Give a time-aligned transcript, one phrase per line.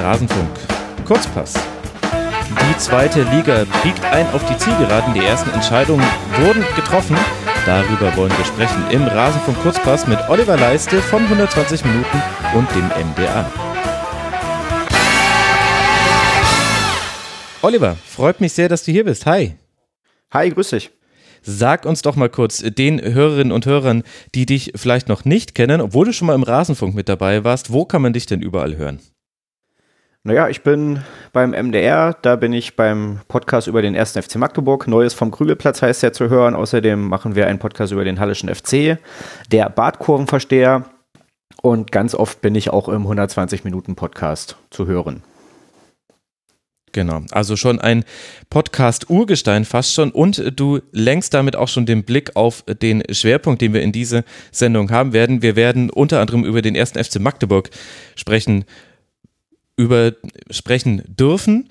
[0.00, 0.48] Rasenfunk.
[1.04, 1.52] Kurzpass.
[1.52, 5.12] Die zweite Liga biegt ein auf die Zielgeraden.
[5.12, 6.06] Die ersten Entscheidungen
[6.38, 7.18] wurden getroffen.
[7.66, 12.22] Darüber wollen wir sprechen im Rasenfunk Kurzpass mit Oliver Leiste von 120 Minuten
[12.54, 13.52] und dem MDA.
[17.60, 19.26] Oliver, freut mich sehr, dass du hier bist.
[19.26, 19.56] Hi.
[20.32, 20.90] Hi, grüß dich.
[21.42, 24.02] Sag uns doch mal kurz den Hörerinnen und Hörern,
[24.34, 27.70] die dich vielleicht noch nicht kennen, obwohl du schon mal im Rasenfunk mit dabei warst,
[27.70, 29.00] wo kann man dich denn überall hören?
[30.22, 31.02] Naja, ich bin
[31.32, 34.12] beim MDR, da bin ich beim Podcast über den 1.
[34.12, 34.86] FC Magdeburg.
[34.86, 36.54] Neues vom Krügelplatz heißt ja zu hören.
[36.54, 38.98] Außerdem machen wir einen Podcast über den Hallischen FC,
[39.50, 40.84] der Badkurvenversteher.
[41.62, 45.22] Und ganz oft bin ich auch im 120-Minuten-Podcast zu hören.
[46.92, 48.04] Genau, also schon ein
[48.50, 53.72] Podcast-Urgestein fast schon und du lenkst damit auch schon den Blick auf den Schwerpunkt, den
[53.72, 55.40] wir in diese Sendung haben werden.
[55.40, 57.70] Wir werden unter anderem über den ersten FC Magdeburg
[58.16, 58.64] sprechen,
[59.80, 60.12] über
[60.50, 61.68] sprechen dürfen,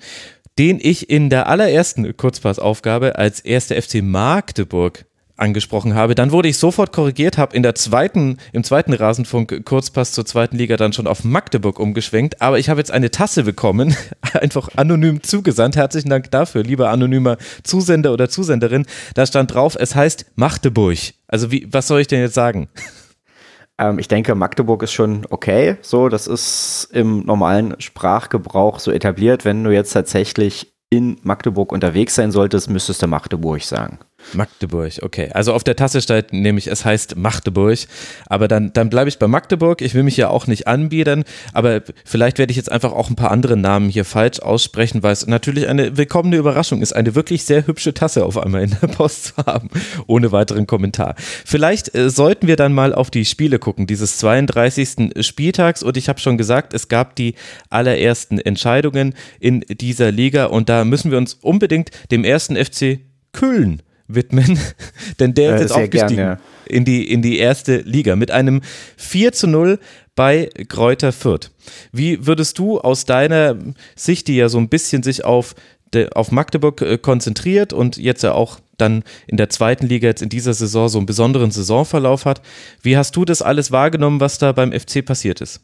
[0.58, 5.06] den ich in der allerersten Kurzpassaufgabe als erster FC Magdeburg
[5.40, 6.14] angesprochen habe.
[6.14, 10.56] Dann wurde ich sofort korrigiert, habe in der zweiten, im zweiten Rasenfunk Kurzpass zur zweiten
[10.56, 12.42] Liga dann schon auf Magdeburg umgeschwenkt.
[12.42, 13.96] Aber ich habe jetzt eine Tasse bekommen,
[14.34, 15.76] einfach anonym zugesandt.
[15.76, 18.86] Herzlichen Dank dafür, lieber anonymer Zusender oder Zusenderin.
[19.14, 20.98] Da stand drauf, es heißt Magdeburg.
[21.26, 22.68] Also wie, was soll ich denn jetzt sagen?
[23.80, 25.76] Ähm, ich denke, Magdeburg ist schon okay.
[25.80, 29.44] So, das ist im normalen Sprachgebrauch so etabliert.
[29.44, 33.98] Wenn du jetzt tatsächlich in Magdeburg unterwegs sein solltest, müsstest du Magdeburg sagen.
[34.32, 35.30] Magdeburg, okay.
[35.32, 37.78] Also auf der Tasse steht nämlich, es heißt Magdeburg.
[38.26, 39.82] Aber dann, dann bleibe ich bei Magdeburg.
[39.82, 43.16] Ich will mich ja auch nicht anbiedern, aber vielleicht werde ich jetzt einfach auch ein
[43.16, 47.44] paar andere Namen hier falsch aussprechen, weil es natürlich eine willkommene Überraschung ist, eine wirklich
[47.44, 49.68] sehr hübsche Tasse auf einmal in der Post zu haben,
[50.06, 51.14] ohne weiteren Kommentar.
[51.18, 55.24] Vielleicht äh, sollten wir dann mal auf die Spiele gucken, dieses 32.
[55.24, 55.82] Spieltags.
[55.82, 57.34] Und ich habe schon gesagt, es gab die
[57.68, 63.00] allerersten Entscheidungen in dieser Liga und da müssen wir uns unbedingt dem ersten FC
[63.32, 63.82] Köln
[64.14, 64.58] widmen,
[65.20, 66.40] denn der ist äh, jetzt aufgestiegen gern, ja.
[66.66, 68.62] in, die, in die erste Liga mit einem
[68.96, 69.78] 4 zu 0
[70.14, 71.50] bei Kräuter Fürth.
[71.92, 73.56] Wie würdest du aus deiner
[73.96, 75.54] Sicht, die ja so ein bisschen sich auf,
[76.14, 80.28] auf Magdeburg äh, konzentriert und jetzt ja auch dann in der zweiten Liga jetzt in
[80.28, 82.42] dieser Saison so einen besonderen Saisonverlauf hat,
[82.82, 85.60] wie hast du das alles wahrgenommen, was da beim FC passiert ist?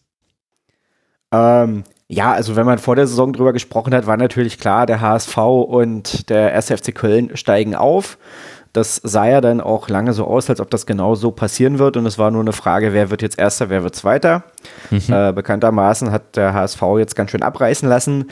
[1.32, 5.00] Ähm, ja, also wenn man vor der Saison drüber gesprochen hat, war natürlich klar, der
[5.00, 6.66] HSV und der 1.
[6.66, 8.18] FC Köln steigen auf.
[8.72, 11.96] Das sah ja dann auch lange so aus, als ob das genau so passieren wird.
[11.96, 14.44] Und es war nur eine Frage, wer wird jetzt Erster, wer wird Zweiter.
[14.90, 15.02] Mhm.
[15.08, 18.30] Äh, bekanntermaßen hat der HSV jetzt ganz schön abreißen lassen.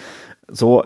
[0.49, 0.85] So,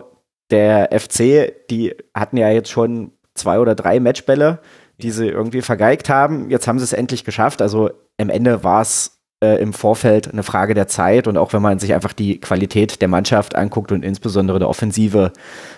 [0.49, 4.59] der FC, die hatten ja jetzt schon zwei oder drei Matchbälle,
[5.01, 6.49] die sie irgendwie vergeigt haben.
[6.49, 7.61] Jetzt haben sie es endlich geschafft.
[7.61, 11.61] Also am Ende war es äh, im Vorfeld eine Frage der Zeit und auch wenn
[11.61, 15.31] man sich einfach die Qualität der Mannschaft anguckt und insbesondere der Offensive,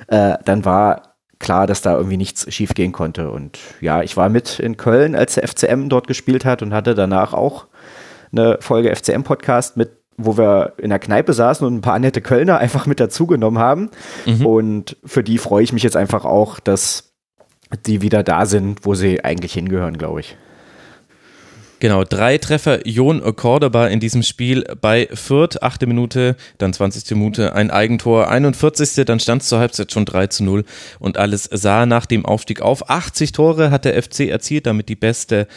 [0.07, 3.31] äh, dann war klar, dass da irgendwie nichts schiefgehen konnte.
[3.31, 6.95] Und ja, ich war mit in Köln, als der FCM dort gespielt hat und hatte
[6.95, 7.67] danach auch
[8.31, 12.59] eine Folge FCM-Podcast mit wo wir in der Kneipe saßen und ein paar nette Kölner
[12.59, 13.89] einfach mit dazugenommen haben.
[14.25, 14.45] Mhm.
[14.45, 17.13] Und für die freue ich mich jetzt einfach auch, dass
[17.85, 20.37] die wieder da sind, wo sie eigentlich hingehören, glaube ich.
[21.81, 27.09] Genau, drei Treffer Jon Cordoba in diesem Spiel bei Fürth, achte Minute, dann 20.
[27.17, 29.03] Minute ein Eigentor, 41.
[29.03, 30.63] Dann stand es zur Halbzeit schon 3 zu 0
[30.99, 32.87] und alles sah nach dem Aufstieg auf.
[32.87, 35.47] 80 Tore hat der FC erzielt, damit die beste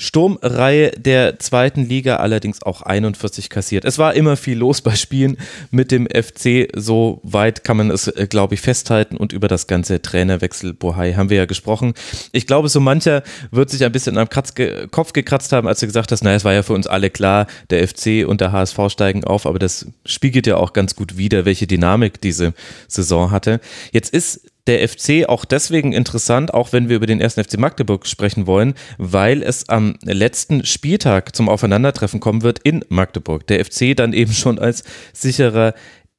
[0.00, 3.84] Sturmreihe der zweiten Liga, allerdings auch 41 kassiert.
[3.84, 5.36] Es war immer viel los bei Spielen
[5.70, 6.68] mit dem FC.
[6.74, 9.16] So weit kann man es, äh, glaube ich, festhalten.
[9.16, 11.94] Und über das ganze Trainerwechsel Bohai haben wir ja gesprochen.
[12.30, 14.54] Ich glaube, so mancher wird sich ein bisschen am Kratz
[14.90, 17.46] Kopf gekratzt haben, als du gesagt hast, naja, es war ja für uns alle klar,
[17.70, 21.44] der FC und der HSV steigen auf, aber das spiegelt ja auch ganz gut wider,
[21.44, 22.54] welche Dynamik diese
[22.86, 23.60] Saison hatte.
[23.92, 28.06] Jetzt ist der FC auch deswegen interessant, auch wenn wir über den ersten FC Magdeburg
[28.06, 33.46] sprechen wollen, weil es am letzten Spieltag zum Aufeinandertreffen kommen wird in Magdeburg.
[33.46, 35.74] Der FC dann eben schon als sicherer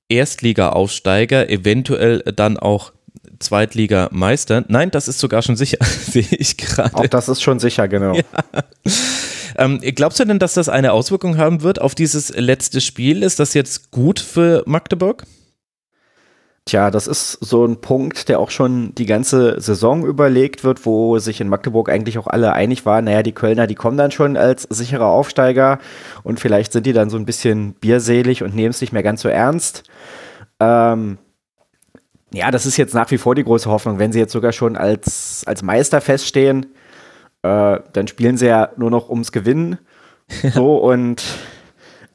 [0.09, 2.91] Erstliga-Aufsteiger, eventuell dann auch
[3.39, 4.65] Zweitligameister.
[4.67, 6.95] Nein, das ist sogar schon sicher, sehe ich gerade.
[6.95, 8.15] Auch das ist schon sicher, genau.
[8.15, 8.23] Ja.
[9.57, 13.23] Ähm, glaubst du denn, dass das eine Auswirkung haben wird auf dieses letzte Spiel?
[13.23, 15.25] Ist das jetzt gut für Magdeburg?
[16.69, 21.17] Tja, das ist so ein Punkt, der auch schon die ganze Saison überlegt wird, wo
[21.17, 24.37] sich in Magdeburg eigentlich auch alle einig waren, naja, die Kölner, die kommen dann schon
[24.37, 25.79] als sicherer Aufsteiger
[26.21, 29.23] und vielleicht sind die dann so ein bisschen bierselig und nehmen es nicht mehr ganz
[29.23, 29.81] so ernst.
[30.59, 31.17] Ähm,
[32.31, 33.97] ja, das ist jetzt nach wie vor die große Hoffnung.
[33.97, 36.67] Wenn sie jetzt sogar schon als, als Meister feststehen,
[37.41, 39.79] äh, dann spielen sie ja nur noch ums Gewinnen.
[40.53, 41.23] so und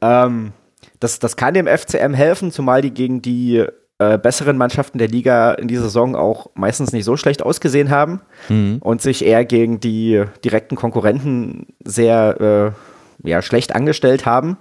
[0.00, 0.52] ähm,
[1.00, 3.66] das, das kann dem FCM helfen, zumal die gegen die
[3.98, 8.20] äh, besseren Mannschaften der Liga in dieser Saison auch meistens nicht so schlecht ausgesehen haben
[8.48, 8.78] mhm.
[8.80, 12.74] und sich eher gegen die direkten Konkurrenten sehr
[13.22, 14.56] äh, ja, schlecht angestellt haben.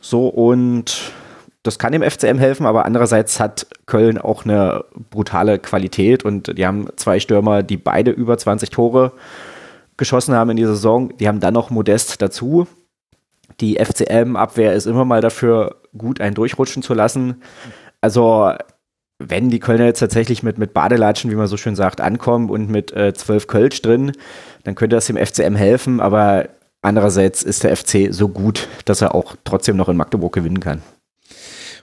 [0.00, 1.12] So und
[1.62, 6.66] das kann dem FCM helfen, aber andererseits hat Köln auch eine brutale Qualität und die
[6.66, 9.12] haben zwei Stürmer, die beide über 20 Tore
[9.96, 11.16] geschossen haben in dieser Saison.
[11.16, 12.66] Die haben dann noch Modest dazu.
[13.60, 17.42] Die FCM-Abwehr ist immer mal dafür gut, einen durchrutschen zu lassen.
[18.04, 18.52] Also,
[19.18, 22.68] wenn die Kölner jetzt tatsächlich mit, mit Badelatschen, wie man so schön sagt, ankommen und
[22.68, 24.12] mit äh, 12 Kölsch drin,
[24.64, 26.00] dann könnte das dem FCM helfen.
[26.00, 26.50] Aber
[26.82, 30.82] andererseits ist der FC so gut, dass er auch trotzdem noch in Magdeburg gewinnen kann.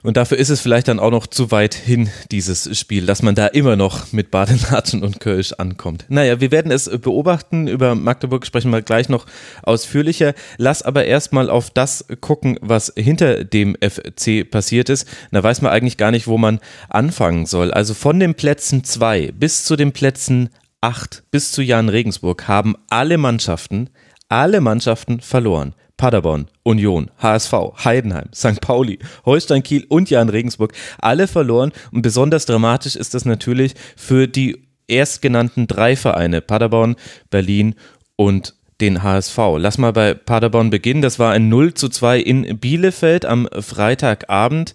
[0.02, 3.36] Und dafür ist es vielleicht dann auch noch zu weit hin, dieses Spiel, dass man
[3.36, 6.06] da immer noch mit Badenlatschen und Kölsch ankommt.
[6.08, 7.68] Naja, wir werden es beobachten.
[7.68, 9.26] Über Magdeburg sprechen wir gleich noch
[9.62, 10.34] ausführlicher.
[10.58, 15.06] Lass aber erstmal auf das gucken, was hinter dem FC passiert ist.
[15.30, 16.58] Da weiß man eigentlich gar nicht, wo man
[16.88, 17.72] anfangen soll.
[17.72, 20.50] Also von den Plätzen zwei bis zu den Plätzen
[20.80, 23.88] acht bis zu Jan Regensburg haben alle Mannschaften,
[24.28, 25.74] alle Mannschaften verloren.
[26.02, 27.52] Paderborn, Union, HSV,
[27.84, 28.60] Heidenheim, St.
[28.60, 31.70] Pauli, Holstein Kiel und Jan Regensburg alle verloren.
[31.92, 36.96] Und besonders dramatisch ist das natürlich für die erstgenannten drei Vereine, Paderborn,
[37.30, 37.76] Berlin
[38.16, 39.38] und den HSV.
[39.58, 41.02] Lass mal bei Paderborn beginnen.
[41.02, 44.74] Das war ein 0 zu 2 in Bielefeld am Freitagabend.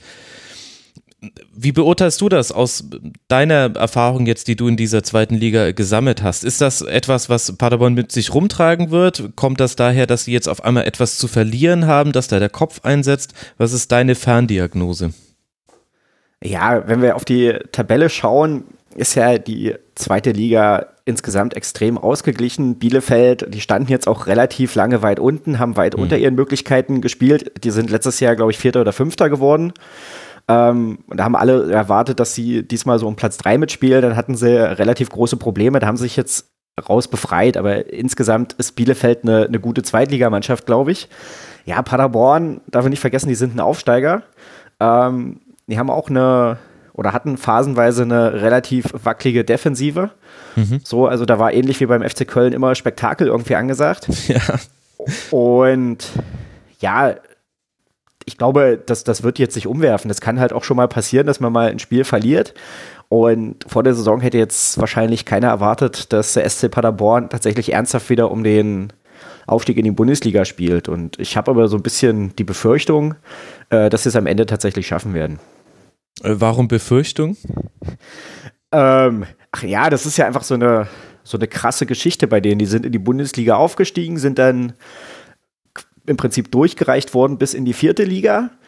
[1.51, 2.83] Wie beurteilst du das aus
[3.27, 6.43] deiner Erfahrung jetzt, die du in dieser zweiten Liga gesammelt hast?
[6.43, 9.31] Ist das etwas, was Paderborn mit sich rumtragen wird?
[9.35, 12.49] Kommt das daher, dass sie jetzt auf einmal etwas zu verlieren haben, dass da der
[12.49, 13.33] Kopf einsetzt?
[13.57, 15.11] Was ist deine Ferndiagnose?
[16.43, 18.65] Ja, wenn wir auf die Tabelle schauen,
[18.95, 22.75] ist ja die zweite Liga insgesamt extrem ausgeglichen.
[22.75, 26.03] Bielefeld, die standen jetzt auch relativ lange weit unten, haben weit mhm.
[26.03, 27.63] unter ihren Möglichkeiten gespielt.
[27.63, 29.73] Die sind letztes Jahr, glaube ich, Vierter oder Fünfter geworden.
[30.47, 34.01] Ähm, da haben alle erwartet, dass sie diesmal so um Platz 3 mitspielen.
[34.01, 35.79] Dann hatten sie relativ große Probleme.
[35.79, 36.49] Da haben sie sich jetzt
[36.87, 37.57] raus befreit.
[37.57, 41.09] Aber insgesamt ist Bielefeld eine, eine gute Zweitligamannschaft, glaube ich.
[41.65, 44.23] Ja, Paderborn, darf ich nicht vergessen, die sind ein Aufsteiger.
[44.79, 46.57] Ähm, die haben auch eine
[46.93, 50.09] oder hatten phasenweise eine relativ wackelige Defensive.
[50.55, 50.81] Mhm.
[50.83, 54.07] So, also da war ähnlich wie beim FC Köln immer Spektakel irgendwie angesagt.
[54.27, 54.41] Ja.
[55.31, 56.09] Und
[56.79, 57.15] ja,
[58.27, 60.09] ich glaube, das, das wird jetzt sich umwerfen.
[60.09, 62.53] Das kann halt auch schon mal passieren, dass man mal ein Spiel verliert.
[63.07, 68.09] Und vor der Saison hätte jetzt wahrscheinlich keiner erwartet, dass der SC Paderborn tatsächlich ernsthaft
[68.09, 68.91] wieder um den
[69.45, 70.89] Aufstieg in die Bundesliga spielt.
[70.89, 73.15] Und ich habe aber so ein bisschen die Befürchtung,
[73.69, 75.39] äh, dass sie es am Ende tatsächlich schaffen werden.
[76.21, 77.37] Äh, warum Befürchtung?
[78.73, 80.89] Ähm, ach ja, das ist ja einfach so eine,
[81.23, 82.59] so eine krasse Geschichte bei denen.
[82.59, 84.73] Die sind in die Bundesliga aufgestiegen, sind dann
[86.07, 88.49] im Prinzip durchgereicht worden bis in die vierte Liga.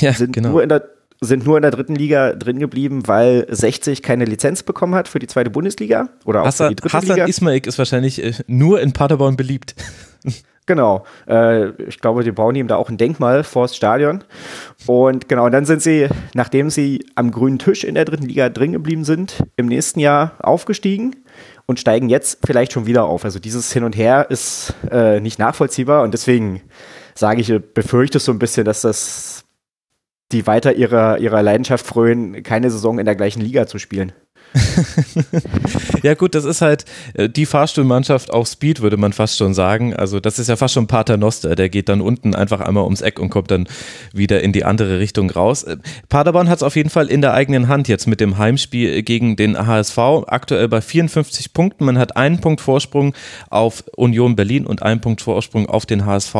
[0.00, 0.48] Ja, sind genau.
[0.48, 0.82] Nur in der,
[1.20, 5.20] sind nur in der dritten Liga drin geblieben, weil 60 keine Lizenz bekommen hat für
[5.20, 7.28] die zweite Bundesliga oder auch Hassan, für die dritte Hassan Liga.
[7.28, 9.76] Ismail ist wahrscheinlich äh, nur in Paderborn beliebt.
[10.66, 11.04] Genau.
[11.28, 14.24] Äh, ich glaube, die bauen ihm da auch ein Denkmal vor das Stadion.
[14.86, 18.48] Und genau, und dann sind sie, nachdem sie am grünen Tisch in der dritten Liga
[18.48, 21.14] drin geblieben sind, im nächsten Jahr aufgestiegen
[21.66, 23.24] und steigen jetzt vielleicht schon wieder auf.
[23.24, 26.62] Also dieses Hin und Her ist äh, nicht nachvollziehbar und deswegen
[27.14, 29.44] sage ich, befürchte so ein bisschen, dass das
[30.32, 34.12] die weiter ihrer, ihrer Leidenschaft frönen, keine Saison in der gleichen Liga zu spielen.
[36.02, 36.84] ja gut, das ist halt
[37.14, 39.94] äh, die Fahrstuhlmannschaft auf Speed, würde man fast schon sagen.
[39.94, 41.54] Also das ist ja fast schon Paternoster.
[41.54, 43.68] Der geht dann unten einfach einmal ums Eck und kommt dann
[44.12, 45.64] wieder in die andere Richtung raus.
[45.64, 45.76] Äh,
[46.08, 49.36] Paderborn hat es auf jeden Fall in der eigenen Hand jetzt mit dem Heimspiel gegen
[49.36, 49.98] den HSV.
[50.26, 51.84] Aktuell bei 54 Punkten.
[51.84, 53.14] Man hat einen Punkt Vorsprung
[53.50, 56.34] auf Union Berlin und einen Punkt Vorsprung auf den HSV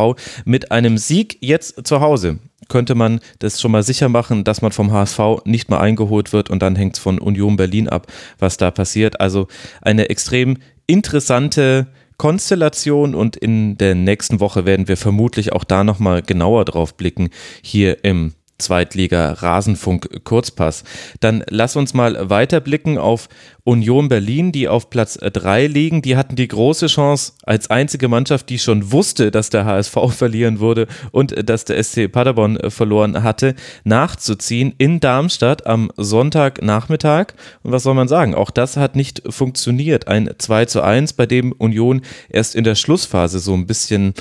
[0.45, 4.73] mit einem Sieg jetzt zu Hause könnte man das schon mal sicher machen, dass man
[4.73, 8.07] vom HSV nicht mal eingeholt wird und dann hängt es von Union Berlin ab,
[8.39, 9.21] was da passiert.
[9.21, 9.49] Also
[9.83, 16.23] eine extrem interessante Konstellation und in der nächsten Woche werden wir vermutlich auch da nochmal
[16.23, 17.31] genauer drauf blicken
[17.63, 20.85] hier im Zweitliga Rasenfunk Kurzpass.
[21.21, 23.29] Dann lass uns mal weiterblicken auf
[23.65, 26.01] Union Berlin, die auf Platz 3 liegen.
[26.01, 30.61] Die hatten die große Chance als einzige Mannschaft, die schon wusste, dass der HSV verlieren
[30.61, 37.35] würde und dass der SC Paderborn verloren hatte, nachzuziehen in Darmstadt am Sonntagnachmittag.
[37.63, 38.35] Und was soll man sagen?
[38.35, 40.09] Auch das hat nicht funktioniert.
[40.09, 44.15] Ein 2 zu 1, bei dem Union erst in der Schlussphase so ein bisschen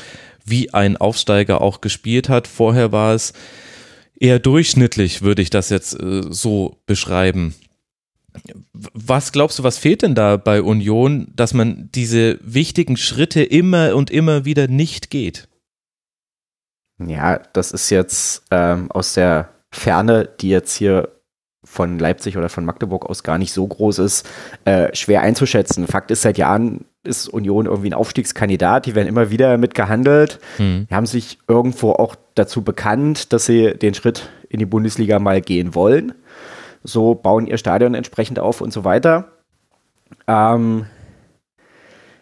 [0.45, 2.47] wie ein Aufsteiger auch gespielt hat.
[2.47, 3.33] Vorher war es
[4.19, 7.55] eher durchschnittlich, würde ich das jetzt äh, so beschreiben.
[8.71, 13.95] Was glaubst du, was fehlt denn da bei Union, dass man diese wichtigen Schritte immer
[13.95, 15.47] und immer wieder nicht geht?
[16.99, 21.11] Ja, das ist jetzt ähm, aus der Ferne, die jetzt hier
[21.65, 24.27] von Leipzig oder von Magdeburg aus gar nicht so groß ist,
[24.65, 25.87] äh, schwer einzuschätzen.
[25.87, 28.85] Fakt ist, seit Jahren ist Union irgendwie ein Aufstiegskandidat.
[28.85, 30.39] Die werden immer wieder mitgehandelt.
[30.57, 30.87] Mhm.
[30.89, 35.41] Die haben sich irgendwo auch dazu bekannt, dass sie den Schritt in die Bundesliga mal
[35.41, 36.13] gehen wollen.
[36.83, 39.29] So bauen ihr Stadion entsprechend auf und so weiter.
[40.27, 40.85] Ähm,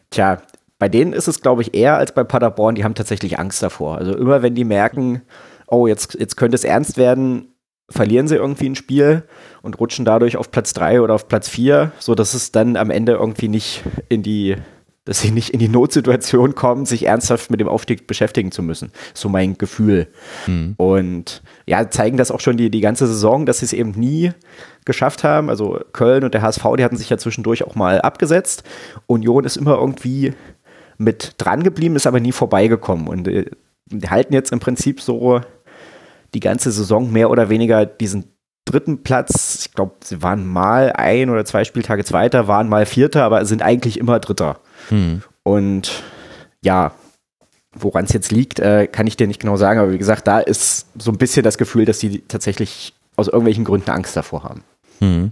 [0.10, 0.42] tja,
[0.80, 2.76] bei denen ist es, glaube ich, eher als bei Paderborn.
[2.76, 3.98] Die haben tatsächlich Angst davor.
[3.98, 5.22] Also immer, wenn die merken,
[5.68, 7.54] oh, jetzt, jetzt könnte es ernst werden,
[7.90, 9.24] verlieren sie irgendwie ein Spiel
[9.62, 13.14] und rutschen dadurch auf Platz 3 oder auf Platz 4, sodass es dann am Ende
[13.14, 14.56] irgendwie nicht in die,
[15.06, 18.92] dass sie nicht in die Notsituation kommen, sich ernsthaft mit dem Aufstieg beschäftigen zu müssen.
[19.14, 20.08] So mein Gefühl.
[20.48, 20.76] Mhm.
[20.78, 24.32] Und ja, zeigen das auch schon die, die ganze Saison, dass sie es eben nie
[24.86, 25.50] geschafft haben.
[25.50, 28.64] Also Köln und der HSV, die hatten sich ja zwischendurch auch mal abgesetzt.
[29.06, 30.34] Union ist immer irgendwie
[30.98, 33.46] mit dran geblieben, ist aber nie vorbeigekommen und äh,
[34.08, 35.42] halten jetzt im Prinzip so
[36.34, 38.34] die ganze Saison mehr oder weniger diesen
[38.66, 39.66] dritten Platz.
[39.66, 43.62] Ich glaube, sie waren mal ein oder zwei Spieltage Zweiter, waren mal Vierter, aber sind
[43.62, 44.60] eigentlich immer Dritter.
[44.90, 45.24] Hm.
[45.44, 46.04] Und
[46.62, 46.94] ja,
[47.74, 50.40] woran es jetzt liegt, äh, kann ich dir nicht genau sagen, aber wie gesagt, da
[50.40, 54.64] ist so ein bisschen das Gefühl, dass sie tatsächlich aus irgendwelchen Gründen Angst davor haben.
[55.04, 55.32] Hm.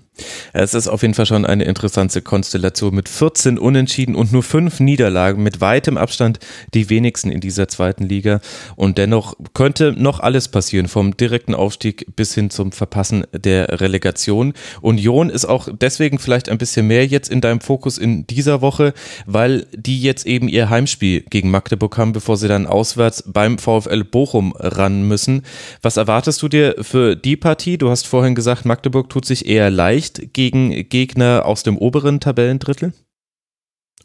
[0.53, 4.79] Es ist auf jeden Fall schon eine interessante Konstellation mit 14 Unentschieden und nur fünf
[4.79, 6.39] Niederlagen, mit weitem Abstand
[6.73, 8.41] die wenigsten in dieser zweiten Liga.
[8.75, 14.53] Und dennoch könnte noch alles passieren, vom direkten Aufstieg bis hin zum Verpassen der Relegation.
[14.81, 18.93] Union ist auch deswegen vielleicht ein bisschen mehr jetzt in deinem Fokus in dieser Woche,
[19.25, 24.03] weil die jetzt eben ihr Heimspiel gegen Magdeburg haben, bevor sie dann auswärts beim VfL
[24.03, 25.43] Bochum ran müssen.
[25.81, 27.77] Was erwartest du dir für die Partie?
[27.77, 32.93] Du hast vorhin gesagt, Magdeburg tut sich eher leicht gegen Gegner aus dem oberen Tabellendrittel?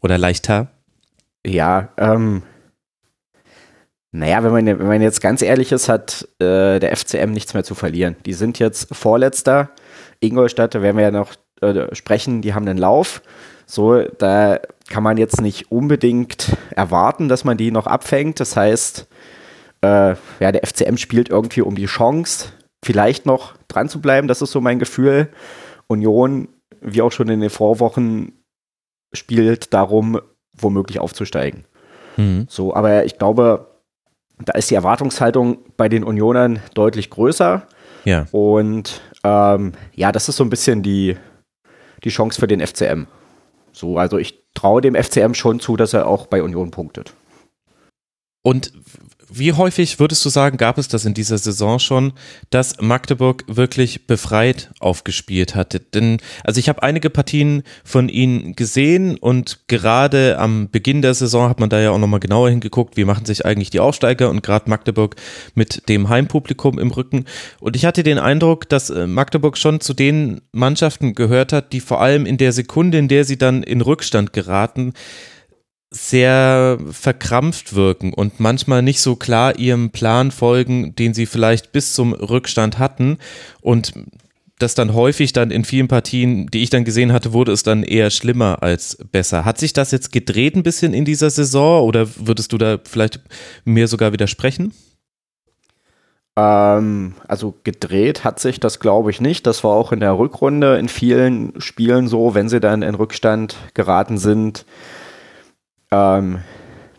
[0.02, 0.68] Oder leichter?
[1.46, 2.42] Ja, ähm,
[4.12, 7.64] naja, wenn man, wenn man jetzt ganz ehrlich ist, hat äh, der FCM nichts mehr
[7.64, 8.16] zu verlieren.
[8.25, 9.70] Die sind jetzt Vorletzter.
[10.20, 13.22] Ingolstadt, da werden wir ja noch äh, sprechen, die haben einen Lauf.
[13.66, 14.58] So, da
[14.88, 18.40] kann man jetzt nicht unbedingt erwarten, dass man die noch abfängt.
[18.40, 19.06] Das heißt,
[19.82, 24.28] äh, ja, der FCM spielt irgendwie um die Chance, vielleicht noch dran zu bleiben.
[24.28, 25.28] Das ist so mein Gefühl.
[25.87, 26.49] Union,
[26.80, 28.32] wie auch schon in den Vorwochen,
[29.12, 30.20] spielt darum,
[30.56, 31.64] womöglich aufzusteigen.
[32.16, 32.46] Mhm.
[32.49, 33.66] So, aber ich glaube,
[34.38, 37.66] da ist die Erwartungshaltung bei den Unionern deutlich größer.
[38.04, 38.26] Ja.
[38.32, 41.16] Und ähm, ja, das ist so ein bisschen die,
[42.04, 43.06] die Chance für den FCM.
[43.73, 47.12] So, also ich traue dem FCM schon zu, dass er auch bei Union punktet.
[48.47, 48.71] Und
[49.29, 52.12] wie häufig würdest du sagen, gab es das in dieser Saison schon,
[52.50, 55.81] dass Magdeburg wirklich befreit aufgespielt hatte?
[55.81, 61.49] Denn, also ich habe einige Partien von ihnen gesehen und gerade am Beginn der Saison
[61.49, 64.45] hat man da ja auch nochmal genauer hingeguckt, wie machen sich eigentlich die Aufsteiger und
[64.45, 65.17] gerade Magdeburg
[65.57, 67.25] mit dem Heimpublikum im Rücken.
[67.59, 71.81] Und ich hatte den Eindruck, dass äh, Magdeburg schon zu den Mannschaften gehört hat, die
[71.81, 74.93] vor allem in der Sekunde, in der sie dann in Rückstand geraten,
[75.97, 81.95] sehr verkrampft wirken und manchmal nicht so klar ihrem Plan folgen, den sie vielleicht bis
[81.95, 83.19] zum Rückstand hatten
[83.61, 83.95] und
[84.59, 87.83] das dann häufig dann in vielen Partien, die ich dann gesehen hatte, wurde es dann
[87.83, 89.45] eher schlimmer als besser.
[89.45, 93.21] Hat sich das jetzt gedreht ein bisschen in dieser Saison oder würdest du da vielleicht
[93.65, 94.73] mir sogar widersprechen?
[96.38, 99.47] Ähm, also gedreht hat sich das, glaube ich, nicht.
[99.47, 103.57] Das war auch in der Rückrunde in vielen Spielen so, wenn sie dann in Rückstand
[103.75, 104.65] geraten sind,
[105.90, 106.40] ähm,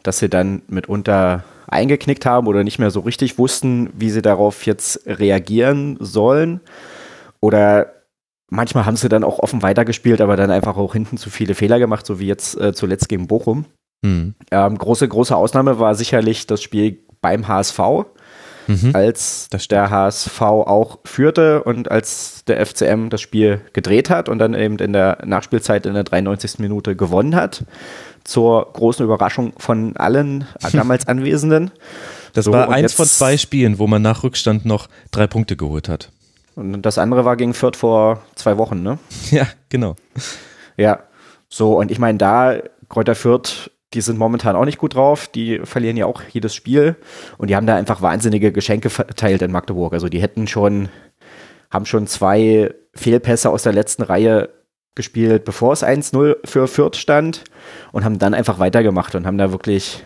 [0.03, 4.65] dass sie dann mitunter eingeknickt haben oder nicht mehr so richtig wussten, wie sie darauf
[4.65, 6.61] jetzt reagieren sollen.
[7.41, 7.93] Oder
[8.49, 11.79] manchmal haben sie dann auch offen weitergespielt, aber dann einfach auch hinten zu viele Fehler
[11.79, 13.65] gemacht, so wie jetzt äh, zuletzt gegen Bochum.
[14.01, 14.35] Mhm.
[14.51, 17.79] Ähm, große, große Ausnahme war sicherlich das Spiel beim HSV,
[18.67, 18.91] mhm.
[18.93, 24.53] als der HSV auch führte und als der FCM das Spiel gedreht hat und dann
[24.53, 26.59] eben in der Nachspielzeit in der 93.
[26.59, 27.65] Minute gewonnen hat
[28.23, 31.71] zur großen Überraschung von allen damals Anwesenden.
[32.33, 35.89] Das so, war eins von zwei Spielen, wo man nach Rückstand noch drei Punkte geholt
[35.89, 36.11] hat.
[36.55, 38.99] Und das andere war gegen Fürth vor zwei Wochen, ne?
[39.31, 39.95] Ja, genau.
[40.75, 40.99] Ja,
[41.49, 42.57] so und ich meine, da
[42.89, 45.27] Kräuter Fürth, die sind momentan auch nicht gut drauf.
[45.27, 46.95] Die verlieren ja auch jedes Spiel
[47.37, 49.93] und die haben da einfach wahnsinnige Geschenke verteilt in Magdeburg.
[49.93, 50.89] Also die hätten schon,
[51.71, 54.49] haben schon zwei Fehlpässe aus der letzten Reihe
[54.95, 57.43] gespielt, bevor es 1-0 für Fürth stand
[57.91, 60.03] und haben dann einfach weitergemacht und haben da wirklich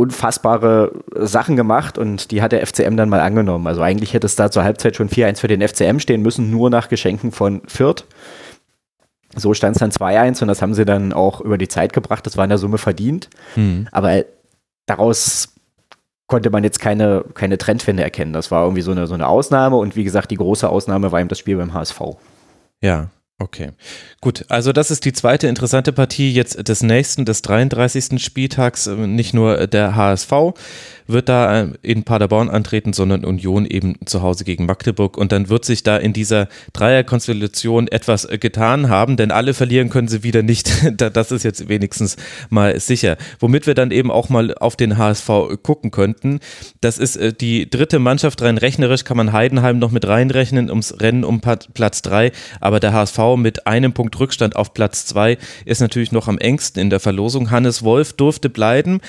[0.00, 3.66] unfassbare Sachen gemacht und die hat der FCM dann mal angenommen.
[3.66, 6.70] Also eigentlich hätte es da zur Halbzeit schon 4-1 für den FCM stehen müssen, nur
[6.70, 8.06] nach Geschenken von Fürth.
[9.40, 12.26] So stand es dann 2-1 und das haben sie dann auch über die Zeit gebracht.
[12.26, 13.28] Das war in der Summe verdient.
[13.56, 13.88] Mhm.
[13.92, 14.24] Aber
[14.86, 15.54] daraus
[16.26, 18.32] konnte man jetzt keine, keine Trendwende erkennen.
[18.32, 21.20] Das war irgendwie so eine, so eine Ausnahme und wie gesagt, die große Ausnahme war
[21.20, 22.00] eben das Spiel beim HSV.
[22.80, 23.08] Ja,
[23.42, 23.70] Okay,
[24.20, 24.44] gut.
[24.50, 28.22] Also das ist die zweite interessante Partie jetzt des nächsten, des 33.
[28.22, 28.86] Spieltags.
[28.86, 30.30] Nicht nur der HSV
[31.12, 35.16] wird da äh, in Paderborn antreten, sondern Union eben zu Hause gegen Magdeburg.
[35.16, 39.90] Und dann wird sich da in dieser Dreierkonstellation etwas äh, getan haben, denn alle verlieren
[39.90, 40.70] können sie wieder nicht.
[41.10, 42.16] Das ist jetzt wenigstens
[42.50, 43.16] mal sicher.
[43.38, 45.28] Womit wir dann eben auch mal auf den HSV
[45.62, 46.40] gucken könnten.
[46.80, 48.42] Das ist äh, die dritte Mannschaft.
[48.42, 52.32] Rein rechnerisch kann man Heidenheim noch mit reinrechnen ums Rennen um Platz drei.
[52.60, 56.80] Aber der HSV mit einem Punkt Rückstand auf Platz zwei ist natürlich noch am engsten
[56.82, 57.50] in der Verlosung.
[57.50, 59.00] Hannes Wolf durfte bleiben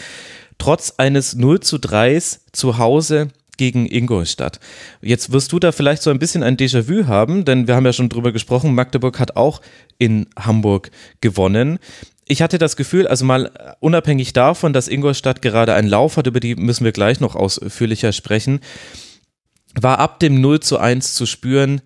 [0.62, 4.60] trotz eines 0 zu 3 zu Hause gegen Ingolstadt.
[5.02, 7.94] Jetzt wirst du da vielleicht so ein bisschen ein Déjà-vu haben, denn wir haben ja
[7.94, 9.60] schon drüber gesprochen, Magdeburg hat auch
[9.98, 11.80] in Hamburg gewonnen.
[12.26, 16.40] Ich hatte das Gefühl, also mal unabhängig davon, dass Ingolstadt gerade einen Lauf hat, über
[16.40, 18.60] die müssen wir gleich noch ausführlicher sprechen,
[19.74, 21.82] war ab dem 0 zu 1 zu spüren,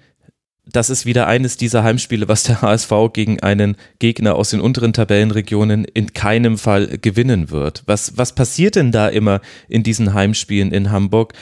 [0.71, 4.93] das ist wieder eines dieser Heimspiele, was der HSV gegen einen Gegner aus den unteren
[4.93, 7.83] Tabellenregionen in keinem Fall gewinnen wird.
[7.85, 11.33] Was, was passiert denn da immer in diesen Heimspielen in Hamburg,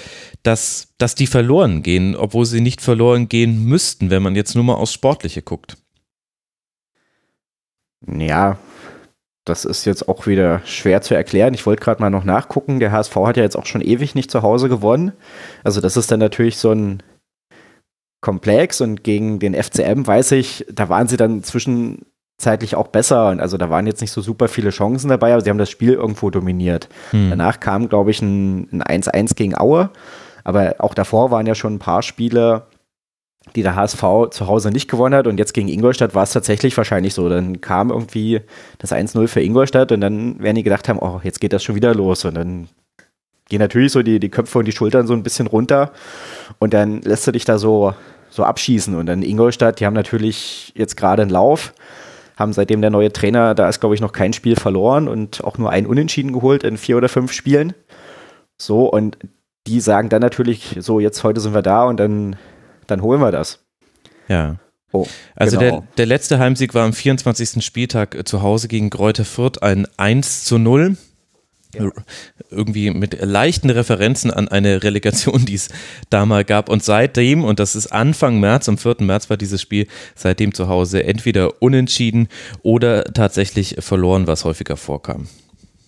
[0.44, 4.64] dass, dass die verloren gehen, obwohl sie nicht verloren gehen müssten, wenn man jetzt nur
[4.64, 5.78] mal aufs Sportliche guckt?
[8.06, 8.58] Ja,
[9.46, 11.54] das ist jetzt auch wieder schwer zu erklären.
[11.54, 12.80] Ich wollte gerade mal noch nachgucken.
[12.80, 15.12] Der HSV hat ja jetzt auch schon ewig nicht zu Hause gewonnen.
[15.64, 17.04] Also das ist dann natürlich so ein
[18.24, 23.40] komplex und gegen den FCM weiß ich, da waren sie dann zwischenzeitlich auch besser und
[23.40, 25.94] also da waren jetzt nicht so super viele Chancen dabei, aber sie haben das Spiel
[25.94, 26.90] irgendwo dominiert.
[27.12, 27.30] Hm.
[27.30, 29.92] Danach kam, glaube ich, ein 1-1 gegen Aue,
[30.44, 32.64] aber auch davor waren ja schon ein paar Spiele,
[33.58, 36.78] die der HSV zu Hause nicht gewonnen hat und jetzt gegen Ingolstadt war es tatsächlich
[36.78, 37.28] wahrscheinlich so.
[37.28, 38.40] Dann kam irgendwie
[38.80, 41.76] das 1-0 für Ingolstadt und dann werden die gedacht haben, oh, jetzt geht das schon
[41.76, 42.70] wieder los und dann
[43.50, 45.92] gehen natürlich so die, die Köpfe und die Schultern so ein bisschen runter
[46.60, 47.94] und dann lässt du dich da so
[48.34, 48.96] so abschießen.
[48.96, 51.74] Und dann Ingolstadt, die haben natürlich jetzt gerade einen Lauf,
[52.36, 55.58] haben seitdem der neue Trainer, da ist glaube ich noch kein Spiel verloren und auch
[55.58, 57.74] nur ein Unentschieden geholt in vier oder fünf Spielen.
[58.58, 59.18] So, und
[59.68, 62.36] die sagen dann natürlich, so jetzt heute sind wir da und dann,
[62.88, 63.64] dann holen wir das.
[64.28, 64.56] Ja.
[64.92, 65.72] Oh, also genau.
[65.72, 67.64] der, der letzte Heimsieg war am 24.
[67.64, 70.98] Spieltag äh, zu Hause gegen Greuther Fürth ein 1 zu 0
[71.74, 71.90] ja.
[72.50, 75.70] irgendwie mit leichten Referenzen an eine Relegation, die es
[76.10, 76.70] da mal gab.
[76.70, 78.98] Und seitdem, und das ist Anfang März, am 4.
[79.00, 82.28] März war dieses Spiel, seitdem zu Hause entweder unentschieden
[82.62, 85.28] oder tatsächlich verloren, was häufiger vorkam.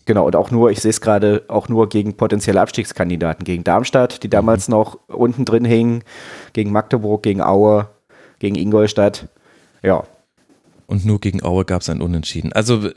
[0.06, 4.22] Genau, und auch nur, ich sehe es gerade, auch nur gegen potenzielle Abstiegskandidaten, gegen Darmstadt,
[4.22, 4.74] die damals mhm.
[4.74, 6.04] noch unten drin hingen,
[6.54, 7.90] gegen Magdeburg, gegen Aue,
[8.38, 9.28] gegen Ingolstadt.
[9.82, 10.04] Ja,
[10.88, 12.54] und nur gegen Aue gab es ein Unentschieden.
[12.54, 12.90] Also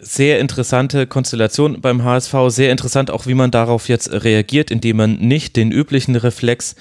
[0.00, 5.18] sehr interessante Konstellation beim HSV, sehr interessant auch, wie man darauf jetzt reagiert, indem man
[5.18, 6.74] nicht den üblichen Reflex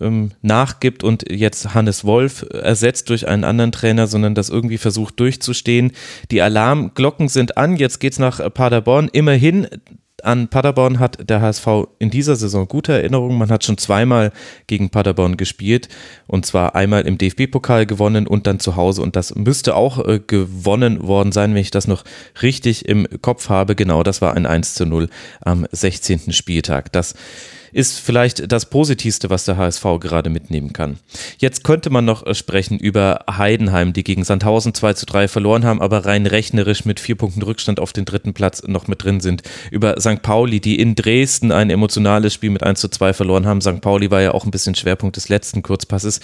[0.00, 5.20] ähm, nachgibt und jetzt Hannes Wolf ersetzt durch einen anderen Trainer, sondern das irgendwie versucht
[5.20, 5.92] durchzustehen.
[6.30, 9.08] Die Alarmglocken sind an, jetzt geht es nach Paderborn.
[9.12, 9.68] Immerhin
[10.24, 11.66] an Paderborn hat der HSV
[11.98, 13.38] in dieser Saison gute Erinnerungen.
[13.38, 14.32] Man hat schon zweimal
[14.66, 15.88] gegen Paderborn gespielt
[16.26, 19.02] und zwar einmal im DFB-Pokal gewonnen und dann zu Hause.
[19.02, 22.04] Und das müsste auch äh, gewonnen worden sein, wenn ich das noch
[22.42, 23.74] richtig im Kopf habe.
[23.74, 25.08] Genau, das war ein 1 zu 0
[25.40, 26.32] am 16.
[26.32, 26.92] Spieltag.
[26.92, 27.14] Das
[27.72, 30.98] ist vielleicht das Positivste, was der HSV gerade mitnehmen kann.
[31.38, 35.64] Jetzt könnte man noch äh, sprechen über Heidenheim, die gegen Sandhausen 2 zu 3 verloren
[35.64, 39.20] haben, aber rein rechnerisch mit vier Punkten Rückstand auf den dritten Platz noch mit drin
[39.20, 39.42] sind.
[39.70, 40.22] Über St.
[40.22, 43.60] Pauli, die in Dresden ein emotionales Spiel mit 1 zu 2 verloren haben.
[43.60, 43.80] St.
[43.80, 46.20] Pauli war ja auch ein bisschen Schwerpunkt des letzten Kurzpasses.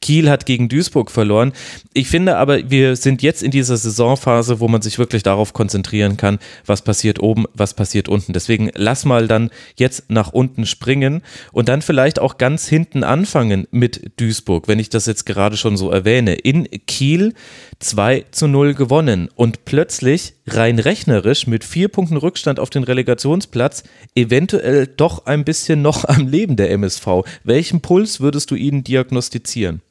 [0.00, 1.52] Kiel hat gegen Duisburg verloren.
[1.94, 6.16] Ich finde aber, wir sind jetzt in dieser Saisonphase, wo man sich wirklich darauf konzentrieren
[6.16, 8.32] kann, was passiert oben, was passiert unten.
[8.32, 11.22] Deswegen lass mal dann jetzt nach unten springen springen
[11.52, 15.76] und dann vielleicht auch ganz hinten anfangen mit Duisburg, wenn ich das jetzt gerade schon
[15.76, 16.34] so erwähne.
[16.34, 17.34] In Kiel
[17.78, 23.84] 2 zu 0 gewonnen und plötzlich rein rechnerisch mit vier Punkten Rückstand auf den Relegationsplatz
[24.16, 27.22] eventuell doch ein bisschen noch am Leben der MSV.
[27.44, 29.82] Welchen Puls würdest du ihnen diagnostizieren?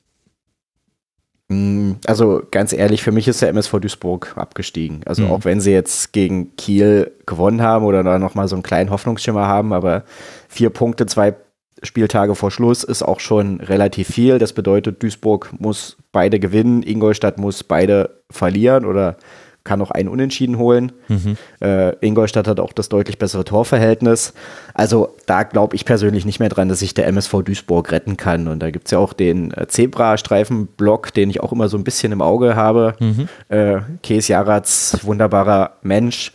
[1.50, 5.02] Mm, also ganz ehrlich, für mich ist der MSV Duisburg abgestiegen.
[5.06, 5.32] Also mhm.
[5.32, 9.48] auch wenn sie jetzt gegen Kiel gewonnen haben oder da nochmal so einen kleinen Hoffnungsschimmer
[9.48, 10.04] haben, aber
[10.48, 11.36] vier Punkte, zwei
[11.82, 14.38] Spieltage vor Schluss ist auch schon relativ viel.
[14.38, 19.18] Das bedeutet, Duisburg muss beide gewinnen, Ingolstadt muss beide verlieren oder
[19.64, 20.92] kann noch einen Unentschieden holen.
[21.08, 21.38] Mhm.
[21.62, 24.34] Äh, Ingolstadt hat auch das deutlich bessere Torverhältnis.
[24.74, 28.48] Also da glaube ich persönlich nicht mehr dran, dass sich der MSV Duisburg retten kann.
[28.48, 31.84] Und da gibt es ja auch den äh, Zebra-Streifenblock, den ich auch immer so ein
[31.84, 32.96] bisschen im Auge habe.
[33.00, 33.28] Mhm.
[33.50, 36.32] Äh, Kees Jarats, wunderbarer Mensch.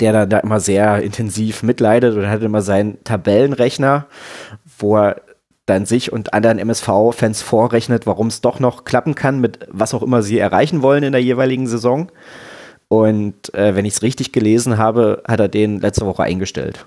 [0.00, 4.06] der da, da immer sehr intensiv mitleidet und hat immer seinen Tabellenrechner,
[4.78, 5.16] wo er
[5.66, 10.02] dann sich und anderen MSV-Fans vorrechnet, warum es doch noch klappen kann, mit was auch
[10.02, 12.10] immer sie erreichen wollen in der jeweiligen Saison.
[12.88, 16.86] Und äh, wenn ich es richtig gelesen habe, hat er den letzte Woche eingestellt.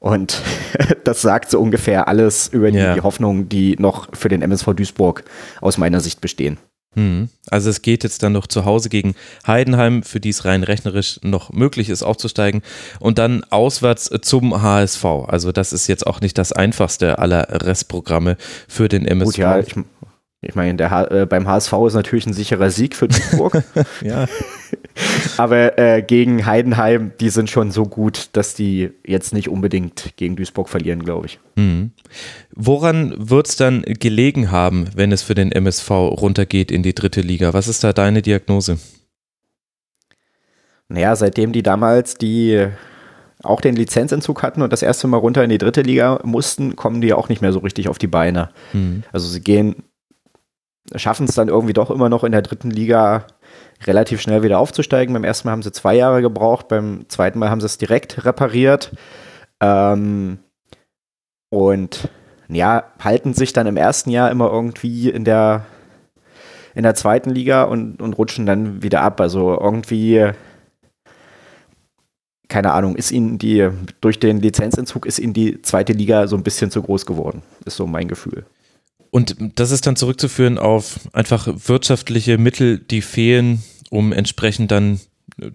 [0.00, 0.42] Und
[1.04, 2.94] das sagt so ungefähr alles über die, ja.
[2.94, 5.24] die Hoffnungen, die noch für den MSV Duisburg
[5.60, 6.58] aus meiner Sicht bestehen.
[6.94, 7.28] Hm.
[7.50, 9.14] Also es geht jetzt dann noch zu Hause gegen
[9.46, 12.62] Heidenheim, für die es rein rechnerisch noch möglich ist, aufzusteigen.
[12.98, 15.04] Und dann auswärts zum HSV.
[15.26, 18.36] Also das ist jetzt auch nicht das einfachste aller Restprogramme
[18.68, 19.26] für den MSV.
[19.26, 19.74] Gut, ja, ich,
[20.40, 23.62] ich meine, äh, beim HSV ist natürlich ein sicherer Sieg für Duisburg.
[24.02, 24.26] ja.
[25.36, 30.36] Aber äh, gegen Heidenheim, die sind schon so gut, dass die jetzt nicht unbedingt gegen
[30.36, 31.38] Duisburg verlieren, glaube ich.
[31.56, 31.92] Mhm.
[32.54, 37.20] Woran wird es dann gelegen haben, wenn es für den MSV runtergeht in die dritte
[37.20, 37.54] Liga?
[37.54, 38.78] Was ist da deine Diagnose?
[40.88, 42.66] Naja, seitdem die damals die
[43.44, 47.00] auch den Lizenzentzug hatten und das erste Mal runter in die dritte Liga mussten, kommen
[47.00, 48.50] die auch nicht mehr so richtig auf die Beine.
[48.72, 49.04] Mhm.
[49.12, 49.76] Also sie gehen
[50.96, 53.26] schaffen es dann irgendwie doch immer noch in der dritten Liga
[53.86, 55.12] relativ schnell wieder aufzusteigen.
[55.14, 58.24] Beim ersten Mal haben sie zwei Jahre gebraucht, beim zweiten Mal haben sie es direkt
[58.24, 58.92] repariert.
[59.60, 60.38] Ähm,
[61.50, 62.08] und
[62.48, 65.66] ja, halten sich dann im ersten Jahr immer irgendwie in der,
[66.74, 69.20] in der zweiten Liga und, und rutschen dann wieder ab.
[69.20, 70.30] Also irgendwie,
[72.48, 73.68] keine Ahnung, ist ihnen die,
[74.00, 77.76] durch den Lizenzentzug ist ihnen die zweite Liga so ein bisschen zu groß geworden, ist
[77.76, 78.44] so mein Gefühl.
[79.10, 85.00] Und das ist dann zurückzuführen auf einfach wirtschaftliche Mittel, die fehlen, um entsprechend dann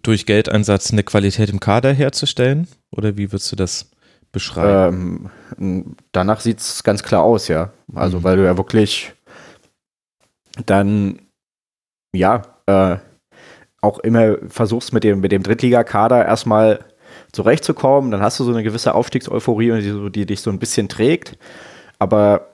[0.01, 2.67] durch Geldeinsatz eine Qualität im Kader herzustellen?
[2.91, 3.91] Oder wie würdest du das
[4.31, 5.29] beschreiben?
[5.59, 7.71] Ähm, danach sieht es ganz klar aus, ja.
[7.93, 8.23] Also, mhm.
[8.23, 9.13] weil du ja wirklich
[10.65, 11.19] dann,
[12.15, 12.97] ja, äh,
[13.81, 16.79] auch immer versuchst mit dem, mit dem Drittligakader erstmal
[17.33, 18.11] zurechtzukommen.
[18.11, 21.37] Dann hast du so eine gewisse Aufstiegseuphorie, die, die dich so ein bisschen trägt.
[21.99, 22.52] Aber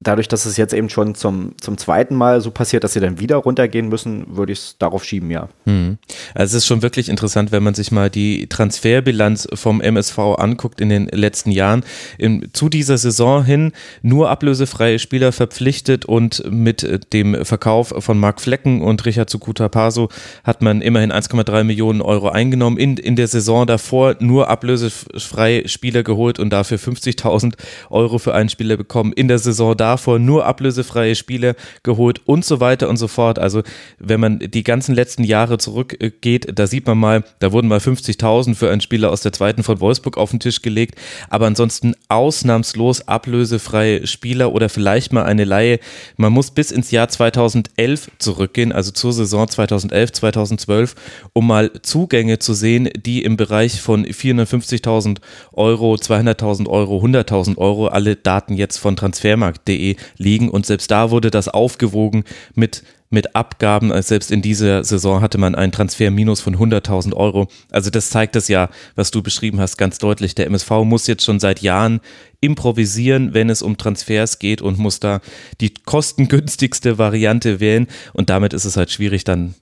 [0.00, 3.18] dadurch, dass es jetzt eben schon zum, zum zweiten Mal so passiert, dass sie dann
[3.18, 5.48] wieder runtergehen müssen, würde ich es darauf schieben, ja.
[5.64, 5.98] Hm.
[6.34, 10.80] Also es ist schon wirklich interessant, wenn man sich mal die Transferbilanz vom MSV anguckt
[10.80, 11.84] in den letzten Jahren.
[12.16, 18.40] In, zu dieser Saison hin nur ablösefreie Spieler verpflichtet und mit dem Verkauf von Marc
[18.40, 20.10] Flecken und Richard Zukuta Paso
[20.44, 22.78] hat man immerhin 1,3 Millionen Euro eingenommen.
[22.78, 27.54] In, in der Saison davor nur ablösefreie Spieler geholt und dafür 50.000
[27.90, 29.12] Euro für einen Spieler bekommen.
[29.12, 33.38] In der Saison da davor nur ablösefreie Spiele geholt und so weiter und so fort.
[33.38, 33.62] Also
[33.98, 38.54] wenn man die ganzen letzten Jahre zurückgeht, da sieht man mal, da wurden mal 50.000
[38.54, 40.96] für einen Spieler aus der zweiten von Wolfsburg auf den Tisch gelegt,
[41.30, 45.78] aber ansonsten ausnahmslos ablösefreie Spieler oder vielleicht mal eine Laie.
[46.18, 50.94] Man muss bis ins Jahr 2011 zurückgehen, also zur Saison 2011, 2012,
[51.32, 55.18] um mal Zugänge zu sehen, die im Bereich von 450.000
[55.52, 61.10] Euro, 200.000 Euro, 100.000 Euro, alle Daten jetzt von transfermarkt.de www.ftf.de liegen und selbst da
[61.10, 63.90] wurde das aufgewogen mit mit Abgaben.
[63.90, 67.48] Also selbst in dieser Saison hatte man einen Transferminus von 100.000 Euro.
[67.70, 70.34] Also das zeigt das ja, was du beschrieben hast, ganz deutlich.
[70.34, 72.00] Der MSV muss jetzt schon seit Jahren
[72.42, 75.22] improvisieren, wenn es um Transfers geht und muss da
[75.62, 77.86] die kostengünstigste Variante wählen.
[78.12, 79.54] Und damit ist es halt schwierig, dann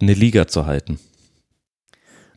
[0.00, 0.98] eine Liga zu halten.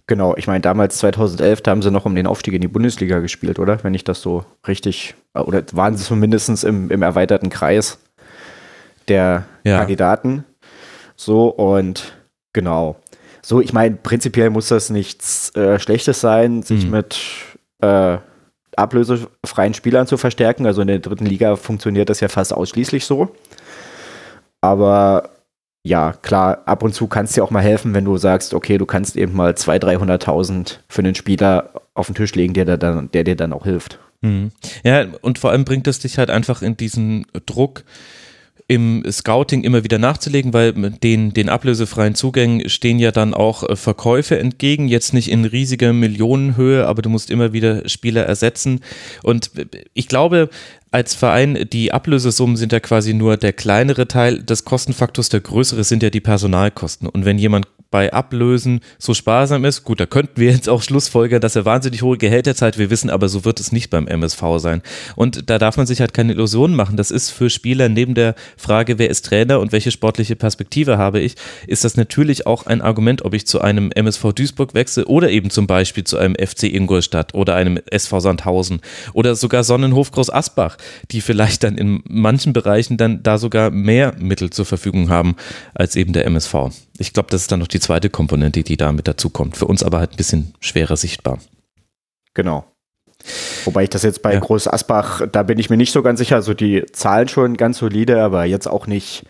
[0.07, 3.19] Genau, ich meine, damals 2011, da haben sie noch um den Aufstieg in die Bundesliga
[3.19, 3.83] gespielt, oder?
[3.83, 7.99] Wenn ich das so richtig, oder waren sie zumindest im, im erweiterten Kreis
[9.09, 9.79] der ja.
[9.79, 10.45] Kandidaten.
[11.17, 12.13] So, und
[12.53, 12.95] genau.
[13.41, 16.91] So, ich meine, prinzipiell muss das nichts äh, Schlechtes sein, sich mhm.
[16.91, 17.19] mit
[17.81, 18.17] äh,
[18.77, 20.65] ablösefreien Spielern zu verstärken.
[20.65, 23.29] Also in der dritten Liga funktioniert das ja fast ausschließlich so.
[24.61, 25.31] Aber
[25.88, 28.86] ja, klar, ab und zu kannst dir auch mal helfen, wenn du sagst, okay, du
[28.86, 33.23] kannst eben mal 200.000, 300.000 für einen Spieler auf den Tisch legen, der, der, der
[33.23, 34.00] dir dann auch hilft.
[34.21, 34.52] Mhm.
[34.84, 37.84] Ja, und vor allem bringt es dich halt einfach in diesen Druck,
[38.69, 43.75] im Scouting immer wieder nachzulegen, weil den, den ablösefreien Zugängen stehen ja dann auch äh,
[43.77, 48.82] Verkäufe entgegen, jetzt nicht in riesiger Millionenhöhe, aber du musst immer wieder Spieler ersetzen.
[49.23, 49.51] Und
[49.93, 50.49] ich glaube,
[50.91, 55.86] als Verein, die Ablösesummen sind ja quasi nur der kleinere Teil des Kostenfaktors, der größere
[55.86, 57.08] sind ja die Personalkosten.
[57.08, 61.41] Und wenn jemand bei Ablösen so sparsam ist, gut, da könnten wir jetzt auch Schlussfolgern,
[61.41, 64.41] dass er wahnsinnig hohe Gehälter zahlt, wir wissen, aber so wird es nicht beim MSV
[64.58, 64.82] sein.
[65.15, 66.97] Und da darf man sich halt keine Illusionen machen.
[66.97, 71.19] Das ist für Spieler neben der Frage, wer ist Trainer und welche sportliche Perspektive habe
[71.19, 75.30] ich, ist das natürlich auch ein Argument, ob ich zu einem MSV Duisburg wechsle oder
[75.30, 78.82] eben zum Beispiel zu einem FC Ingolstadt oder einem SV Sandhausen
[79.13, 80.78] oder sogar Sonnenhof Groß Asbach,
[81.12, 85.36] die vielleicht dann in manchen Bereichen dann da sogar mehr Mittel zur Verfügung haben
[85.73, 86.71] als eben der MSV.
[86.99, 89.57] Ich glaube, das ist dann noch die zweite Komponente, die da mit dazu kommt.
[89.57, 91.39] Für uns aber halt ein bisschen schwerer sichtbar.
[92.33, 92.65] Genau.
[93.65, 94.39] Wobei ich das jetzt bei ja.
[94.39, 96.36] Groß Asbach, da bin ich mir nicht so ganz sicher.
[96.36, 99.23] Also die Zahlen schon ganz solide, aber jetzt auch nicht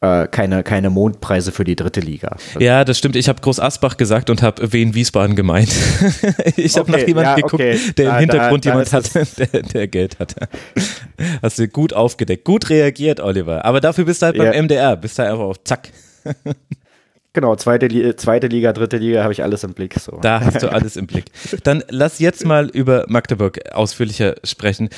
[0.00, 2.36] äh, keine, keine Mondpreise für die dritte Liga.
[2.58, 3.16] Ja, das stimmt.
[3.16, 5.70] Ich habe Groß Asbach gesagt und habe Wien Wiesbaden gemeint.
[6.56, 7.78] ich habe okay, nach jemandem ja, geguckt, okay.
[7.96, 10.36] der im da, Hintergrund da, da jemand hat, der, der, Geld hat.
[11.42, 12.44] Hast du gut aufgedeckt.
[12.44, 13.64] Gut reagiert, Oliver.
[13.64, 14.44] Aber dafür bist du halt ja.
[14.44, 14.96] beim MDR.
[14.96, 15.90] Bist du einfach auf Zack.
[17.34, 19.94] Genau, zweite, zweite Liga, dritte Liga habe ich alles im Blick.
[20.00, 20.18] So.
[20.22, 21.26] Da hast du alles im Blick.
[21.62, 24.88] Dann lass jetzt mal über Magdeburg ausführlicher sprechen.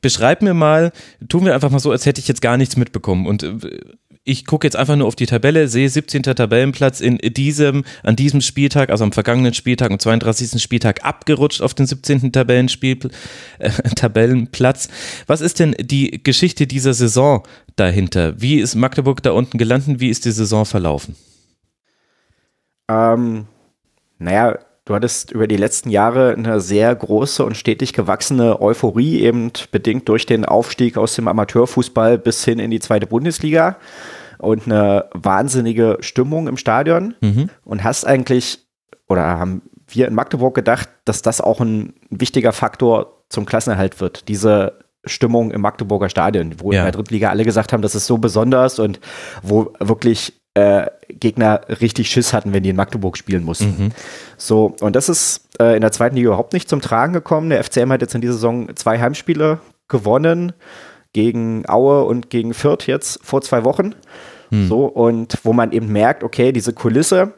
[0.00, 0.92] Beschreib mir mal,
[1.28, 3.26] tun wir einfach mal so, als hätte ich jetzt gar nichts mitbekommen.
[3.26, 3.80] Und äh,
[4.22, 6.24] ich gucke jetzt einfach nur auf die Tabelle, sehe 17.
[6.24, 10.60] Tabellenplatz in diesem, an diesem Spieltag, also am vergangenen Spieltag, am 32.
[10.60, 12.32] Spieltag abgerutscht auf den 17.
[12.32, 12.98] Tabellenspiel,
[13.60, 14.88] äh, Tabellenplatz.
[15.28, 17.44] Was ist denn die Geschichte dieser Saison
[17.76, 18.40] dahinter?
[18.40, 20.00] Wie ist Magdeburg da unten gelandet?
[20.00, 21.14] Wie ist die Saison verlaufen?
[22.88, 23.46] Ähm,
[24.18, 29.52] naja, du hattest über die letzten Jahre eine sehr große und stetig gewachsene Euphorie, eben
[29.70, 33.76] bedingt durch den Aufstieg aus dem Amateurfußball bis hin in die zweite Bundesliga
[34.38, 37.50] und eine wahnsinnige Stimmung im Stadion mhm.
[37.64, 38.66] und hast eigentlich,
[39.08, 44.28] oder haben wir in Magdeburg gedacht, dass das auch ein wichtiger Faktor zum Klassenerhalt wird.
[44.28, 46.80] Diese Stimmung im Magdeburger Stadion, wo ja.
[46.80, 49.00] in der Drittliga alle gesagt haben, das ist so besonders und
[49.42, 53.74] wo wirklich äh, Gegner richtig Schiss hatten, wenn die in Magdeburg spielen mussten.
[53.78, 53.92] Mhm.
[54.38, 57.50] So, und das ist äh, in der zweiten Liga überhaupt nicht zum Tragen gekommen.
[57.50, 60.54] Der FCM hat jetzt in dieser Saison zwei Heimspiele gewonnen
[61.12, 63.94] gegen Aue und gegen Fürth jetzt vor zwei Wochen.
[64.50, 64.66] Mhm.
[64.66, 67.34] So, und wo man eben merkt, okay, diese Kulisse,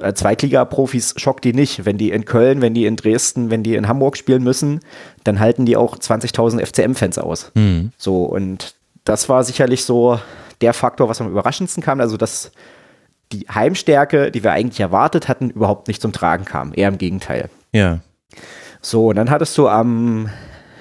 [0.00, 1.84] äh, Zweitliga-Profis schockt die nicht.
[1.84, 4.80] Wenn die in Köln, wenn die in Dresden, wenn die in Hamburg spielen müssen,
[5.22, 7.52] dann halten die auch 20.000 FCM-Fans aus.
[7.54, 7.92] Mhm.
[7.96, 8.74] So, und
[9.04, 10.18] das war sicherlich so
[10.62, 12.52] der Faktor, was am überraschendsten kam, also dass
[13.32, 16.72] die Heimstärke, die wir eigentlich erwartet hatten, überhaupt nicht zum Tragen kam.
[16.74, 17.48] Eher im Gegenteil.
[17.72, 18.00] Ja.
[18.80, 20.28] So, und dann hattest du am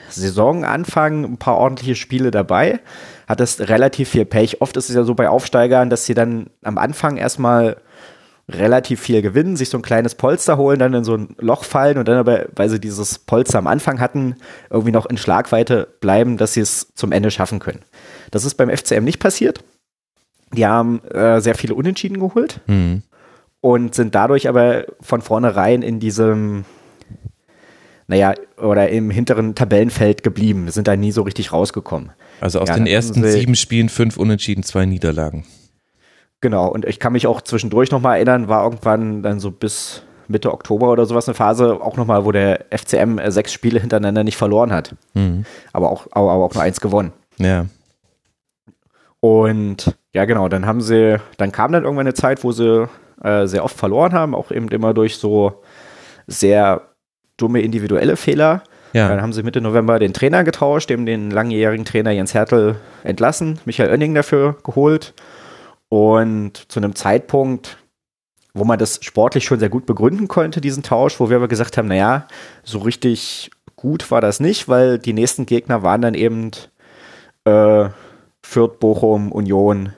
[0.10, 2.80] Saisonanfang ein paar ordentliche Spiele dabei,
[3.28, 4.62] hattest relativ viel Pech.
[4.62, 7.78] Oft ist es ja so bei Aufsteigern, dass sie dann am Anfang erstmal
[8.50, 11.98] relativ viel gewinnen, sich so ein kleines Polster holen, dann in so ein Loch fallen
[11.98, 14.36] und dann aber, weil sie dieses Polster am Anfang hatten,
[14.70, 17.82] irgendwie noch in Schlagweite bleiben, dass sie es zum Ende schaffen können.
[18.32, 19.64] Das ist beim FCM nicht passiert.
[20.54, 23.04] Die haben äh, sehr viele Unentschieden geholt mhm.
[23.62, 26.66] und sind dadurch aber von vornherein in diesem,
[28.08, 30.70] naja, oder im hinteren Tabellenfeld geblieben.
[30.70, 32.12] Sind da nie so richtig rausgekommen.
[32.42, 35.46] Also aus ja, den ersten sieben Spielen fünf Unentschieden, zwei Niederlagen.
[36.42, 40.52] Genau, und ich kann mich auch zwischendurch nochmal erinnern, war irgendwann dann so bis Mitte
[40.52, 44.38] Oktober oder sowas eine Phase, auch nochmal, wo der FCM äh, sechs Spiele hintereinander nicht
[44.38, 44.96] verloren hat.
[45.14, 45.46] Mhm.
[45.72, 47.14] Aber, auch, aber auch nur eins gewonnen.
[47.38, 47.66] Ja.
[49.22, 52.90] Und ja, genau, dann haben sie, dann kam dann irgendwann eine Zeit, wo sie
[53.24, 55.62] äh, sehr oft verloren haben, auch eben immer durch so
[56.28, 56.82] sehr
[57.38, 58.64] dumme individuelle Fehler.
[58.94, 59.08] Ja.
[59.08, 63.60] Dann haben sie Mitte November den Trainer getauscht, eben den langjährigen Trainer Jens Hertel entlassen,
[63.66, 65.14] Michael Oenning dafür geholt.
[65.88, 67.78] Und zu einem Zeitpunkt,
[68.54, 71.78] wo man das sportlich schon sehr gut begründen konnte, diesen Tausch, wo wir aber gesagt
[71.78, 72.28] haben, naja,
[72.64, 76.52] so richtig gut war das nicht, weil die nächsten Gegner waren dann eben
[77.46, 77.90] äh,
[78.44, 79.94] Fürth, Bochum, Union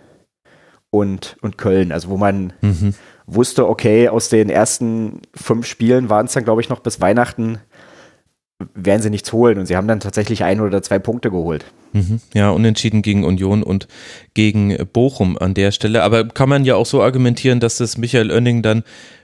[0.89, 1.91] und, und Köln.
[1.91, 2.93] Also wo man mhm.
[3.25, 7.60] wusste, okay, aus den ersten fünf Spielen waren es dann, glaube ich, noch bis Weihnachten,
[8.75, 9.58] werden sie nichts holen.
[9.58, 11.65] Und sie haben dann tatsächlich ein oder zwei Punkte geholt.
[11.93, 12.19] Mhm.
[12.34, 13.88] Ja, unentschieden gegen Union und
[14.34, 16.03] gegen Bochum an der Stelle.
[16.03, 18.84] Aber kann man ja auch so argumentieren, dass das Michael Oenning dann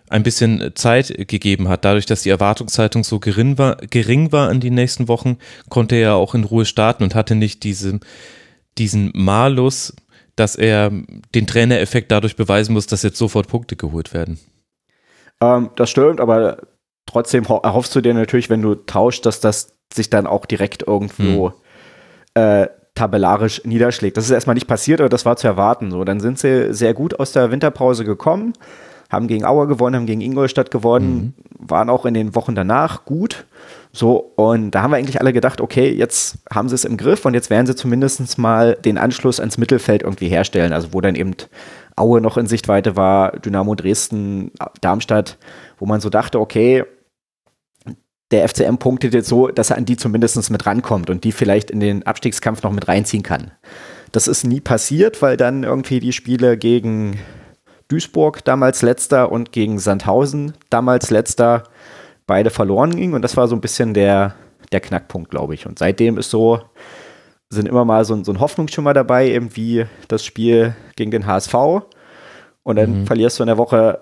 [0.10, 1.86] ein bisschen Zeit gegeben hat.
[1.86, 5.38] Dadurch, dass die Erwartungshaltung so gering war, gering war an die nächsten Wochen,
[5.70, 8.00] konnte er ja auch in Ruhe starten und hatte nicht diese
[8.80, 9.94] diesen Malus,
[10.36, 10.90] dass er
[11.36, 14.40] den Trainereffekt dadurch beweisen muss, dass jetzt sofort Punkte geholt werden.
[15.42, 16.58] Ähm, das stimmt, aber
[17.06, 21.50] trotzdem erhoffst du dir natürlich, wenn du tauscht, dass das sich dann auch direkt irgendwo
[21.50, 21.56] hm.
[22.36, 24.18] äh, tabellarisch niederschlägt.
[24.18, 25.92] Das ist erstmal nicht passiert, aber das war zu erwarten.
[25.92, 28.54] So, dann sind sie sehr gut aus der Winterpause gekommen,
[29.10, 31.70] haben gegen Auer gewonnen, haben gegen Ingolstadt gewonnen, mhm.
[31.70, 33.46] waren auch in den Wochen danach gut.
[33.92, 37.26] So, und da haben wir eigentlich alle gedacht, okay, jetzt haben sie es im Griff
[37.26, 40.74] und jetzt werden sie zumindest mal den Anschluss ans Mittelfeld irgendwie herstellen.
[40.74, 41.34] Also wo dann eben
[41.96, 45.38] Aue noch in Sichtweite war, Dynamo Dresden, Darmstadt,
[45.80, 46.84] wo man so dachte, okay,
[48.32, 51.72] der FCM punktet jetzt so, dass er an die zumindest mit rankommt und die vielleicht
[51.72, 53.52] in den Abstiegskampf noch mit reinziehen kann.
[54.12, 57.20] Das ist nie passiert, weil dann irgendwie die Spiele gegen
[57.88, 61.64] Duisburg damals letzter und gegen Sandhausen damals letzter
[62.30, 63.14] beide verloren ging.
[63.14, 64.36] Und das war so ein bisschen der,
[64.72, 65.66] der Knackpunkt, glaube ich.
[65.66, 66.62] Und seitdem ist so,
[67.50, 71.54] sind immer mal so, so ein Hoffnungsschimmer dabei, eben wie das Spiel gegen den HSV.
[72.64, 73.08] und dann mhm.
[73.08, 74.00] verlierst du in der Woche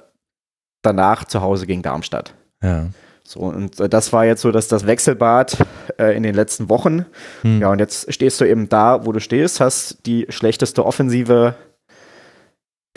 [0.84, 2.36] danach zu Hause gegen Darmstadt.
[2.62, 2.88] Ja.
[3.24, 5.58] So, und das war jetzt so, dass das Wechselbad
[5.98, 7.06] äh, in den letzten Wochen.
[7.44, 7.62] Mhm.
[7.62, 11.56] Ja, und jetzt stehst du eben da, wo du stehst, hast die schlechteste Offensive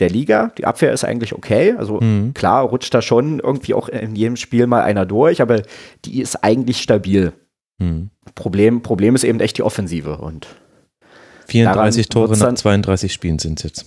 [0.01, 0.51] der Liga.
[0.57, 1.75] Die Abwehr ist eigentlich okay.
[1.77, 2.33] Also mhm.
[2.33, 5.61] klar rutscht da schon irgendwie auch in jedem Spiel mal einer durch, aber
[6.05, 7.33] die ist eigentlich stabil.
[7.77, 8.09] Mhm.
[8.35, 10.17] Problem, Problem ist eben echt die Offensive.
[10.17, 10.47] Und
[11.47, 13.85] 34 Tore nach 32 Spielen sind es jetzt.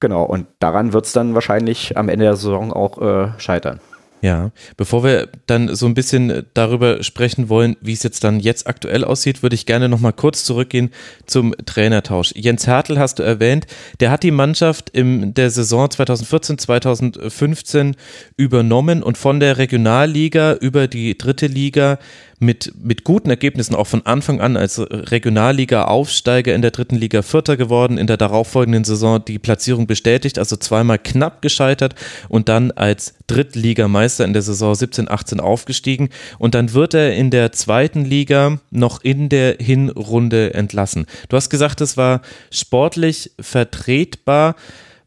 [0.00, 3.80] Genau, und daran wird es dann wahrscheinlich am Ende der Saison auch äh, scheitern.
[4.22, 8.68] Ja, bevor wir dann so ein bisschen darüber sprechen wollen, wie es jetzt dann jetzt
[8.68, 10.92] aktuell aussieht, würde ich gerne noch mal kurz zurückgehen
[11.26, 12.32] zum Trainertausch.
[12.36, 13.66] Jens Hertel hast du erwähnt,
[13.98, 17.96] der hat die Mannschaft in der Saison 2014, 2015
[18.36, 21.98] übernommen und von der Regionalliga über die dritte Liga
[22.42, 27.56] mit, mit guten Ergebnissen auch von Anfang an als Regionalliga-Aufsteiger in der dritten Liga Vierter
[27.56, 31.94] geworden, in der darauffolgenden Saison die Platzierung bestätigt, also zweimal knapp gescheitert
[32.28, 37.52] und dann als Drittligameister in der Saison 17-18 aufgestiegen und dann wird er in der
[37.52, 41.06] zweiten Liga noch in der Hinrunde entlassen.
[41.28, 44.56] Du hast gesagt, es war sportlich vertretbar.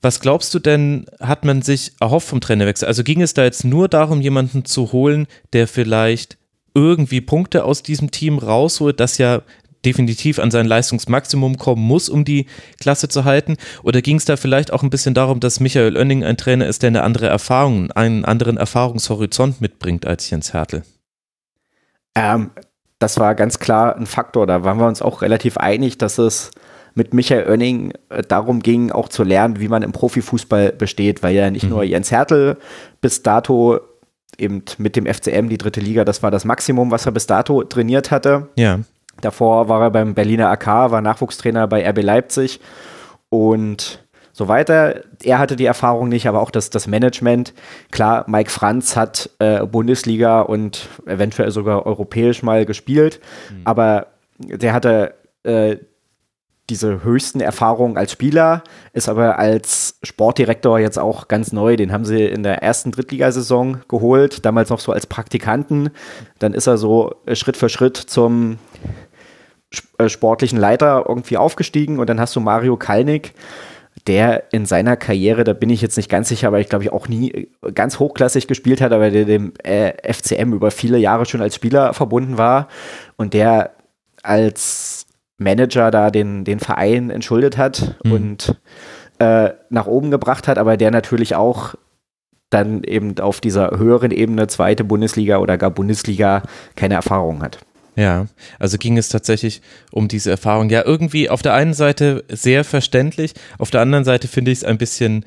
[0.01, 2.87] Was glaubst du denn, hat man sich erhofft vom Trainerwechsel?
[2.87, 6.37] Also ging es da jetzt nur darum, jemanden zu holen, der vielleicht
[6.75, 9.41] irgendwie Punkte aus diesem Team rausholt, das ja
[9.85, 12.47] definitiv an sein Leistungsmaximum kommen muss, um die
[12.79, 13.55] Klasse zu halten?
[13.83, 16.83] Oder ging es da vielleicht auch ein bisschen darum, dass Michael Oenning ein Trainer ist,
[16.83, 20.83] der eine andere Erfahrung, einen anderen Erfahrungshorizont mitbringt als Jens Hertel?
[22.15, 22.51] Ähm,
[22.99, 24.47] das war ganz klar ein Faktor.
[24.47, 26.51] Da waren wir uns auch relativ einig, dass es
[26.95, 31.35] mit Michael Oenning äh, darum ging, auch zu lernen, wie man im Profifußball besteht, weil
[31.35, 31.69] ja nicht mhm.
[31.69, 32.57] nur Jens Hertel
[33.01, 33.81] bis dato
[34.37, 37.63] eben mit dem FCM die dritte Liga, das war das Maximum, was er bis dato
[37.63, 38.49] trainiert hatte.
[38.55, 38.79] Ja.
[39.21, 42.59] Davor war er beim Berliner AK, war Nachwuchstrainer bei RB Leipzig
[43.29, 45.01] und so weiter.
[45.23, 47.53] Er hatte die Erfahrung nicht, aber auch das, das Management.
[47.91, 53.61] Klar, Mike Franz hat äh, Bundesliga und eventuell sogar europäisch mal gespielt, mhm.
[53.63, 55.77] aber der hatte äh,
[56.69, 61.75] diese höchsten Erfahrungen als Spieler, ist aber als Sportdirektor jetzt auch ganz neu.
[61.75, 65.91] Den haben sie in der ersten Drittligasaison geholt, damals noch so als Praktikanten.
[66.39, 68.57] Dann ist er so äh, Schritt für Schritt zum
[69.99, 73.33] äh, sportlichen Leiter irgendwie aufgestiegen und dann hast du Mario Kalnick,
[74.07, 76.91] der in seiner Karriere, da bin ich jetzt nicht ganz sicher, aber ich glaube ich
[76.91, 81.41] auch nie äh, ganz hochklassig gespielt hat, aber der dem FCM über viele Jahre schon
[81.41, 82.69] als Spieler verbunden war
[83.17, 83.71] und der
[84.23, 85.04] als
[85.37, 88.11] Manager da den, den Verein entschuldet hat mhm.
[88.11, 88.55] und
[89.19, 91.75] äh, nach oben gebracht hat, aber der natürlich auch
[92.49, 96.43] dann eben auf dieser höheren Ebene, zweite Bundesliga oder gar Bundesliga,
[96.75, 97.59] keine Erfahrung hat.
[97.95, 98.27] Ja,
[98.59, 100.69] also ging es tatsächlich um diese Erfahrung.
[100.69, 104.63] Ja, irgendwie auf der einen Seite sehr verständlich, auf der anderen Seite finde ich es
[104.63, 105.25] ein bisschen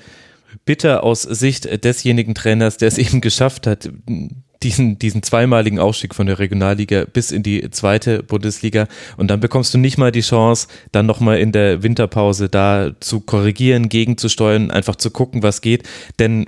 [0.65, 3.91] bitter aus Sicht desjenigen Trainers, der es eben geschafft hat,
[4.63, 9.73] diesen, diesen zweimaligen Ausstieg von der Regionalliga bis in die zweite Bundesliga und dann bekommst
[9.75, 14.97] du nicht mal die Chance, dann nochmal in der Winterpause da zu korrigieren, gegenzusteuern, einfach
[14.97, 16.47] zu gucken, was geht, denn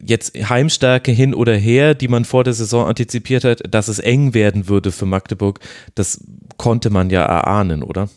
[0.00, 4.34] jetzt Heimstärke hin oder her, die man vor der Saison antizipiert hat, dass es eng
[4.34, 5.60] werden würde für Magdeburg,
[5.94, 6.24] das
[6.56, 8.08] konnte man ja erahnen, oder?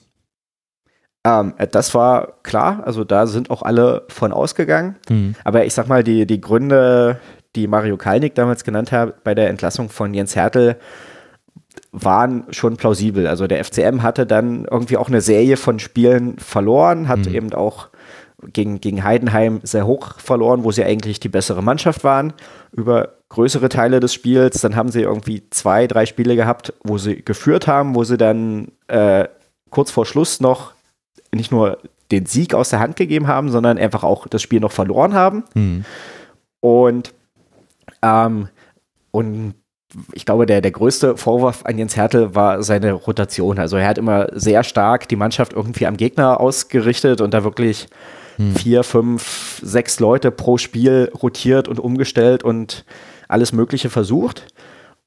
[1.24, 4.96] Ähm, das war klar, also da sind auch alle von ausgegangen.
[5.10, 5.36] Mhm.
[5.44, 7.20] Aber ich sag mal, die, die Gründe,
[7.56, 10.78] die Mario Kalnick damals genannt hat bei der Entlassung von Jens Hertel,
[11.92, 13.28] waren schon plausibel.
[13.28, 17.36] Also der FCM hatte dann irgendwie auch eine Serie von Spielen verloren, hat mhm.
[17.36, 17.90] eben auch
[18.54, 22.34] gegen, gegen Heidenheim sehr hoch verloren, wo sie eigentlich die bessere Mannschaft waren,
[22.72, 24.62] über größere Teile des Spiels.
[24.62, 28.70] Dann haben sie irgendwie zwei, drei Spiele gehabt, wo sie geführt haben, wo sie dann
[28.88, 29.28] äh,
[29.70, 30.74] kurz vor Schluss noch
[31.34, 31.78] nicht nur
[32.12, 35.44] den Sieg aus der Hand gegeben haben, sondern einfach auch das Spiel noch verloren haben.
[35.54, 35.86] Mhm.
[36.60, 37.14] Und
[38.02, 38.48] ähm,
[39.12, 39.56] und
[40.14, 43.60] ich glaube, der, der größte Vorwurf an Jens Hertel war seine Rotation.
[43.60, 47.88] Also er hat immer sehr stark die Mannschaft irgendwie am Gegner ausgerichtet und da wirklich
[48.38, 48.56] hm.
[48.56, 52.86] vier, fünf, sechs Leute pro Spiel rotiert und umgestellt und
[53.28, 54.48] alles Mögliche versucht.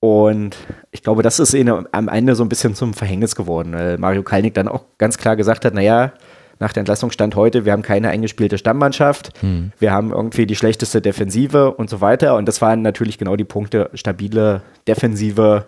[0.01, 0.57] Und
[0.91, 4.23] ich glaube, das ist ihnen am Ende so ein bisschen zum Verhängnis geworden, weil Mario
[4.23, 6.13] Kalnick dann auch ganz klar gesagt hat, naja,
[6.59, 9.73] nach der Entlassung stand heute, wir haben keine eingespielte Stammmannschaft, hm.
[9.79, 12.37] wir haben irgendwie die schlechteste Defensive und so weiter.
[12.37, 15.67] Und das waren natürlich genau die Punkte, stabile Defensive,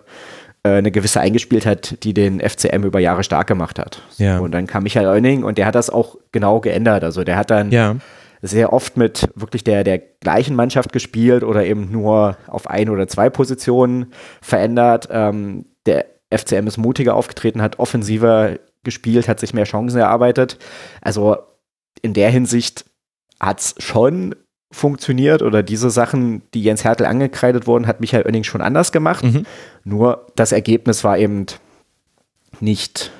[0.63, 4.01] äh, eine gewisse Eingespieltheit, die den FCM über Jahre stark gemacht hat.
[4.17, 4.39] Ja.
[4.39, 7.03] Und dann kam Michael Oenning und der hat das auch genau geändert.
[7.03, 7.95] Also der hat dann ja.
[8.41, 13.07] sehr oft mit wirklich der, der gleichen Mannschaft gespielt oder eben nur auf ein oder
[13.07, 14.07] zwei Positionen
[14.41, 15.07] verändert.
[15.11, 18.57] Ähm, der FCM ist mutiger aufgetreten, hat offensiver
[18.87, 20.57] gespielt, hat sich mehr Chancen erarbeitet.
[21.01, 21.37] Also
[22.01, 22.85] in der Hinsicht
[23.39, 24.33] hat es schon
[24.71, 29.23] funktioniert oder diese Sachen, die Jens Hertel angekreidet wurden, hat Michael Oenning schon anders gemacht.
[29.23, 29.45] Mhm.
[29.83, 31.45] Nur das Ergebnis war eben
[32.59, 33.11] nicht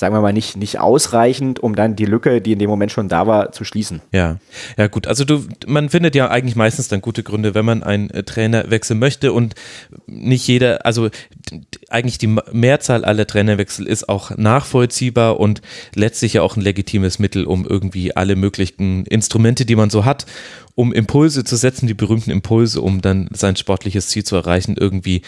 [0.00, 3.08] sagen wir mal, nicht, nicht ausreichend, um dann die Lücke, die in dem Moment schon
[3.08, 4.00] da war, zu schließen.
[4.12, 4.38] Ja,
[4.78, 5.06] ja gut.
[5.06, 8.70] Also du, man findet ja eigentlich meistens dann gute Gründe, wenn man einen äh, Trainer
[8.70, 9.54] wechseln möchte und
[10.06, 11.10] nicht jeder, also
[11.90, 15.60] eigentlich die Mehrzahl aller Trainerwechsel ist auch nachvollziehbar und
[15.94, 20.24] letztlich ja auch ein legitimes Mittel, um irgendwie alle möglichen Instrumente, die man so hat,
[20.74, 25.20] um Impulse zu setzen, die berühmten Impulse, um dann sein sportliches Ziel zu erreichen, irgendwie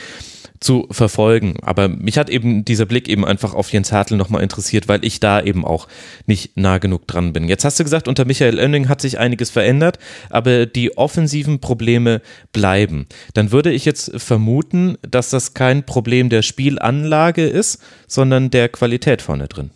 [0.63, 1.57] zu verfolgen.
[1.63, 5.21] Aber mich hat eben dieser Blick eben einfach auf Jens Hartl nochmal interessiert, weil ich
[5.21, 5.89] da eben auch
[6.27, 7.49] nicht nah genug dran bin.
[7.49, 9.99] Jetzt hast du gesagt, unter Michael Oenning hat sich einiges verändert,
[10.31, 13.07] aber die offensiven Probleme bleiben.
[13.35, 19.23] Dann würde ich jetzt vermuten, dass das kein Problem der Spielanlage ist, sondern der Qualität
[19.23, 19.71] vorne drin.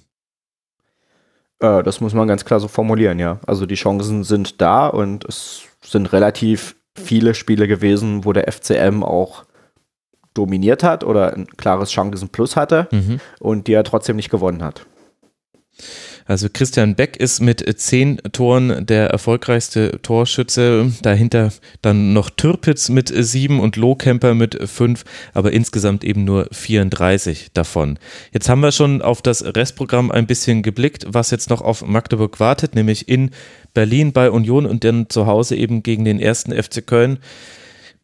[1.60, 3.40] Äh, das muss man ganz klar so formulieren, ja.
[3.46, 9.02] Also die Chancen sind da und es sind relativ viele Spiele gewesen, wo der FCM
[9.02, 9.44] auch
[10.36, 13.20] dominiert hat oder ein klares Chancen Plus hatte mhm.
[13.40, 14.86] und die er trotzdem nicht gewonnen hat.
[16.28, 20.92] Also Christian Beck ist mit zehn Toren der erfolgreichste Torschütze.
[21.02, 27.52] Dahinter dann noch Türpitz mit sieben und Lohkemper mit fünf, aber insgesamt eben nur 34
[27.54, 27.98] davon.
[28.32, 32.40] Jetzt haben wir schon auf das Restprogramm ein bisschen geblickt, was jetzt noch auf Magdeburg
[32.40, 33.30] wartet, nämlich in
[33.72, 37.18] Berlin bei Union und dann zu Hause eben gegen den ersten FC Köln.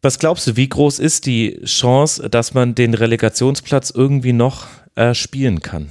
[0.03, 5.13] Was glaubst du, wie groß ist die Chance, dass man den Relegationsplatz irgendwie noch äh,
[5.13, 5.89] spielen kann?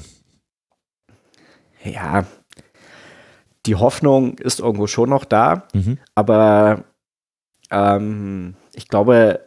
[1.82, 2.26] Ja,
[3.64, 5.96] die Hoffnung ist irgendwo schon noch da, mhm.
[6.14, 6.84] aber
[7.70, 9.40] ähm, ich glaube,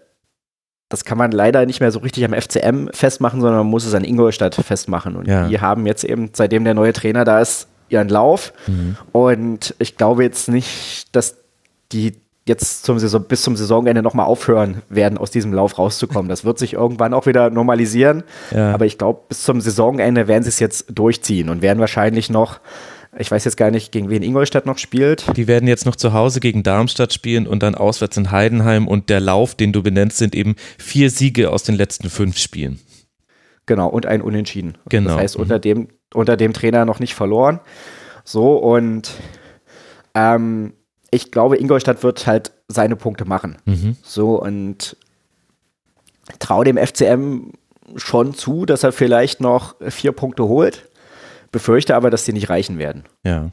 [0.89, 3.93] das kann man leider nicht mehr so richtig am FCM festmachen, sondern man muss es
[3.93, 5.15] an Ingolstadt festmachen.
[5.15, 5.47] Und ja.
[5.47, 8.51] die haben jetzt eben, seitdem der neue Trainer da ist, ihren Lauf.
[8.65, 8.97] Mhm.
[9.11, 11.37] Und ich glaube jetzt nicht, dass
[11.91, 16.29] die jetzt zum Saison, bis zum Saisonende nochmal aufhören werden, aus diesem Lauf rauszukommen.
[16.29, 18.23] Das wird sich irgendwann auch wieder normalisieren.
[18.51, 18.73] Ja.
[18.73, 22.59] Aber ich glaube, bis zum Saisonende werden sie es jetzt durchziehen und werden wahrscheinlich noch,
[23.17, 25.25] ich weiß jetzt gar nicht, gegen wen Ingolstadt noch spielt.
[25.35, 28.87] Die werden jetzt noch zu Hause gegen Darmstadt spielen und dann auswärts in Heidenheim.
[28.87, 32.79] Und der Lauf, den du benennst, sind eben vier Siege aus den letzten fünf Spielen.
[33.65, 34.77] Genau, und ein Unentschieden.
[34.89, 35.11] Genau.
[35.11, 37.59] Das heißt, unter dem, unter dem Trainer noch nicht verloren.
[38.23, 39.11] So, und
[40.13, 40.73] ähm,
[41.15, 43.57] ich glaube, Ingolstadt wird halt seine Punkte machen.
[43.65, 43.95] Mhm.
[44.03, 44.97] So und
[46.39, 47.51] traue dem FCM
[47.95, 50.89] schon zu, dass er vielleicht noch vier Punkte holt.
[51.51, 53.03] Befürchte aber, dass die nicht reichen werden.
[53.23, 53.51] Ja.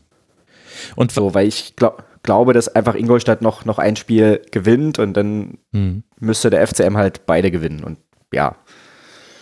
[0.96, 5.14] Und so, weil ich glaub, glaube, dass einfach Ingolstadt noch, noch ein Spiel gewinnt und
[5.14, 6.02] dann mhm.
[6.18, 7.84] müsste der FCM halt beide gewinnen.
[7.84, 7.98] Und
[8.32, 8.56] ja,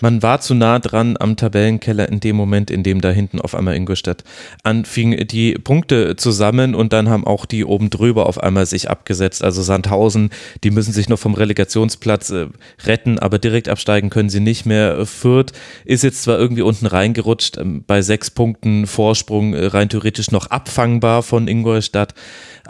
[0.00, 3.54] man war zu nah dran am Tabellenkeller in dem Moment, in dem da hinten auf
[3.54, 4.24] einmal Ingolstadt
[4.62, 9.44] anfing, die Punkte zusammen und dann haben auch die oben drüber auf einmal sich abgesetzt.
[9.44, 10.30] Also Sandhausen,
[10.64, 12.46] die müssen sich noch vom Relegationsplatz äh,
[12.84, 15.06] retten, aber direkt absteigen können sie nicht mehr.
[15.06, 15.52] Fürth
[15.84, 20.46] ist jetzt zwar irgendwie unten reingerutscht, ähm, bei sechs Punkten Vorsprung äh, rein theoretisch noch
[20.48, 22.14] abfangbar von Ingolstadt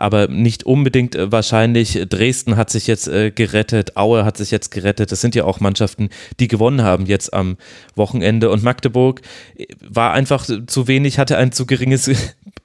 [0.01, 2.01] aber nicht unbedingt äh, wahrscheinlich.
[2.09, 5.13] Dresden hat sich jetzt äh, gerettet, Aue hat sich jetzt gerettet.
[5.13, 7.57] Das sind ja auch Mannschaften, die gewonnen haben jetzt am
[7.95, 8.51] Wochenende.
[8.51, 9.21] Und Magdeburg
[9.57, 12.11] äh, war einfach zu wenig, hatte ein zu geringes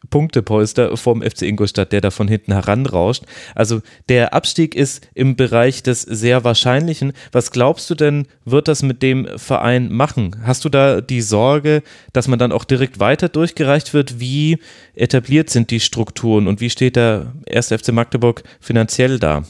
[0.09, 3.23] Punktepolster vom FC Ingolstadt, der da von hinten heranrauscht.
[3.53, 7.13] Also der Abstieg ist im Bereich des sehr Wahrscheinlichen.
[7.31, 10.37] Was glaubst du denn, wird das mit dem Verein machen?
[10.43, 11.83] Hast du da die Sorge,
[12.13, 14.19] dass man dann auch direkt weiter durchgereicht wird?
[14.19, 14.59] Wie
[14.93, 19.43] etabliert sind die Strukturen und wie steht der erste FC Magdeburg finanziell da?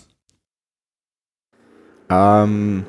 [2.10, 2.86] Ähm,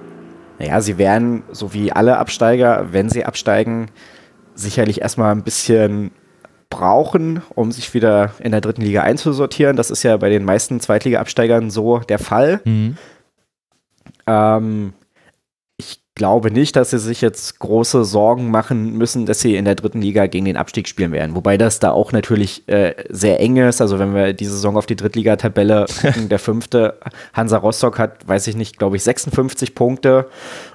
[0.59, 3.91] naja, sie werden, so wie alle Absteiger, wenn sie absteigen,
[4.55, 6.11] sicherlich erstmal ein bisschen
[6.71, 9.77] brauchen, um sich wieder in der dritten Liga einzusortieren.
[9.77, 12.61] Das ist ja bei den meisten Zweitliga-Absteigern so der Fall.
[12.65, 12.97] Mhm.
[14.27, 14.93] Ähm,
[15.79, 19.75] ich glaube nicht, dass sie sich jetzt große Sorgen machen müssen, dass sie in der
[19.75, 21.37] dritten Liga gegen den Abstieg spielen werden.
[21.37, 23.81] Wobei das da auch natürlich äh, sehr eng ist.
[23.81, 26.99] Also wenn wir die Saison auf die Drittligatabelle gucken, der fünfte
[27.35, 30.29] Hansa Rostock hat, weiß ich nicht, glaube ich, 56 Punkte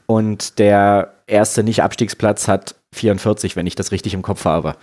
[0.06, 4.76] und der erste Nicht-Abstiegsplatz hat 44, wenn ich das richtig im Kopf habe.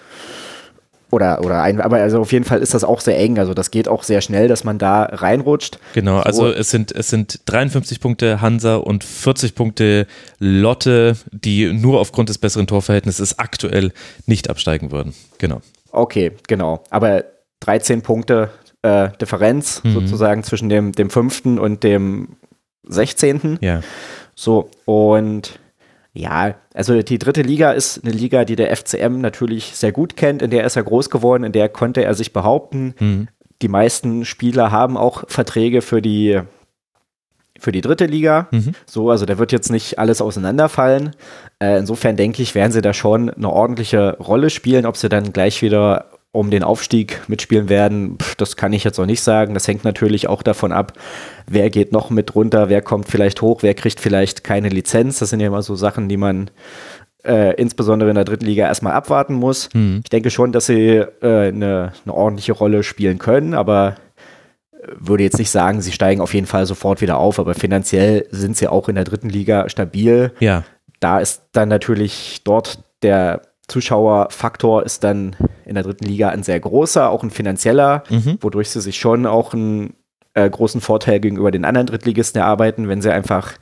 [1.10, 3.38] Oder, oder ein, aber also auf jeden Fall ist das auch sehr eng.
[3.38, 5.78] Also das geht auch sehr schnell, dass man da reinrutscht.
[5.94, 6.52] Genau, also so.
[6.52, 10.06] es sind, es sind 53 Punkte Hansa und 40 Punkte
[10.38, 13.92] Lotte, die nur aufgrund des besseren Torverhältnisses aktuell
[14.26, 15.14] nicht absteigen würden.
[15.38, 15.62] Genau.
[15.92, 16.84] Okay, genau.
[16.90, 17.24] Aber
[17.60, 18.50] 13 Punkte
[18.82, 19.94] äh, Differenz mhm.
[19.94, 22.36] sozusagen zwischen dem, dem fünften und dem
[22.84, 23.58] 16.
[23.60, 23.80] Ja.
[24.34, 25.58] So, und
[26.18, 30.42] ja, also die dritte Liga ist eine Liga, die der FCM natürlich sehr gut kennt,
[30.42, 32.94] in der ist er groß geworden, in der konnte er sich behaupten.
[32.98, 33.28] Mhm.
[33.62, 36.40] die meisten Spieler haben auch Verträge für die
[37.58, 38.46] für die dritte Liga.
[38.52, 38.72] Mhm.
[38.86, 41.16] So, also da wird jetzt nicht alles auseinanderfallen.
[41.58, 44.86] Äh, insofern denke ich, werden sie da schon eine ordentliche Rolle spielen.
[44.86, 46.06] Ob sie dann gleich wieder
[46.38, 49.54] um den Aufstieg mitspielen werden, pff, das kann ich jetzt noch nicht sagen.
[49.54, 50.92] Das hängt natürlich auch davon ab,
[51.48, 55.18] wer geht noch mit runter, wer kommt vielleicht hoch, wer kriegt vielleicht keine Lizenz.
[55.18, 56.48] Das sind ja immer so Sachen, die man
[57.24, 59.68] äh, insbesondere in der dritten Liga erstmal abwarten muss.
[59.74, 60.02] Mhm.
[60.04, 63.96] Ich denke schon, dass sie äh, eine, eine ordentliche Rolle spielen können, aber
[64.96, 68.56] würde jetzt nicht sagen, sie steigen auf jeden Fall sofort wieder auf, aber finanziell sind
[68.56, 70.32] sie auch in der dritten Liga stabil.
[70.38, 70.62] Ja.
[71.00, 76.58] Da ist dann natürlich dort der Zuschauerfaktor ist dann in der dritten Liga ein sehr
[76.58, 78.38] großer, auch ein finanzieller, mhm.
[78.40, 79.94] wodurch sie sich schon auch einen
[80.34, 82.88] äh, großen Vorteil gegenüber den anderen Drittligisten erarbeiten.
[82.88, 83.52] Wenn sie einfach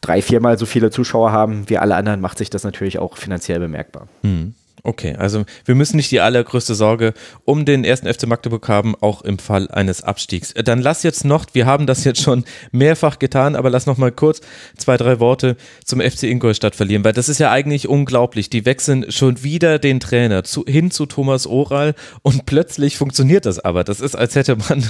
[0.00, 3.60] drei, viermal so viele Zuschauer haben wie alle anderen, macht sich das natürlich auch finanziell
[3.60, 4.08] bemerkbar.
[4.22, 4.54] Mhm.
[4.82, 7.14] Okay, also wir müssen nicht die allergrößte Sorge
[7.44, 10.52] um den ersten FC Magdeburg haben, auch im Fall eines Abstiegs.
[10.52, 13.96] Äh, dann lass jetzt noch, wir haben das jetzt schon mehrfach getan, aber lass noch
[13.96, 14.40] mal kurz
[14.76, 18.50] zwei, drei Worte zum FC Ingolstadt verlieren, weil das ist ja eigentlich unglaublich.
[18.50, 23.58] Die wechseln schon wieder den Trainer zu, hin zu Thomas Oral und plötzlich funktioniert das
[23.58, 23.82] aber.
[23.82, 24.84] Das ist, als hätte man,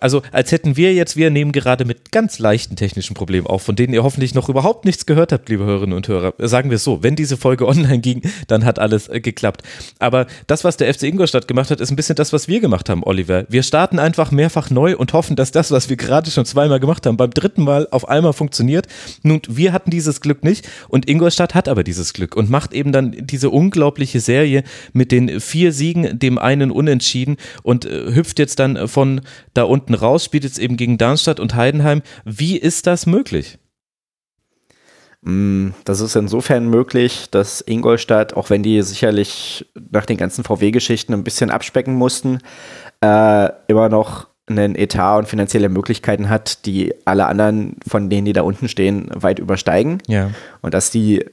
[0.00, 3.76] also als hätten wir jetzt, wir nehmen gerade mit ganz leichten technischen Problemen auf, von
[3.76, 6.34] denen ihr hoffentlich noch überhaupt nichts gehört habt, liebe Hörerinnen und Hörer.
[6.38, 9.62] Sagen wir es so, wenn diese Folge online ging, dann hat alles äh, geklappt.
[9.98, 12.88] Aber das, was der FC Ingolstadt gemacht hat, ist ein bisschen das, was wir gemacht
[12.88, 13.44] haben, Oliver.
[13.48, 17.06] Wir starten einfach mehrfach neu und hoffen, dass das, was wir gerade schon zweimal gemacht
[17.06, 18.86] haben, beim dritten Mal auf einmal funktioniert.
[19.22, 22.92] Nun, wir hatten dieses Glück nicht und Ingolstadt hat aber dieses Glück und macht eben
[22.92, 28.58] dann diese unglaubliche Serie mit den vier Siegen, dem einen Unentschieden und äh, hüpft jetzt
[28.58, 29.20] dann von
[29.54, 32.02] da unten raus, spielt jetzt eben gegen Darmstadt und Heidenheim.
[32.24, 33.58] Wie ist das möglich?
[35.22, 41.14] Mm, das ist insofern möglich, dass Ingolstadt, auch wenn die sicherlich nach den ganzen VW-Geschichten
[41.14, 42.38] ein bisschen abspecken mussten,
[43.00, 48.32] äh, immer noch einen Etat und finanzielle Möglichkeiten hat, die alle anderen von denen, die
[48.32, 50.02] da unten stehen, weit übersteigen.
[50.08, 50.30] Ja.
[50.60, 51.24] Und dass die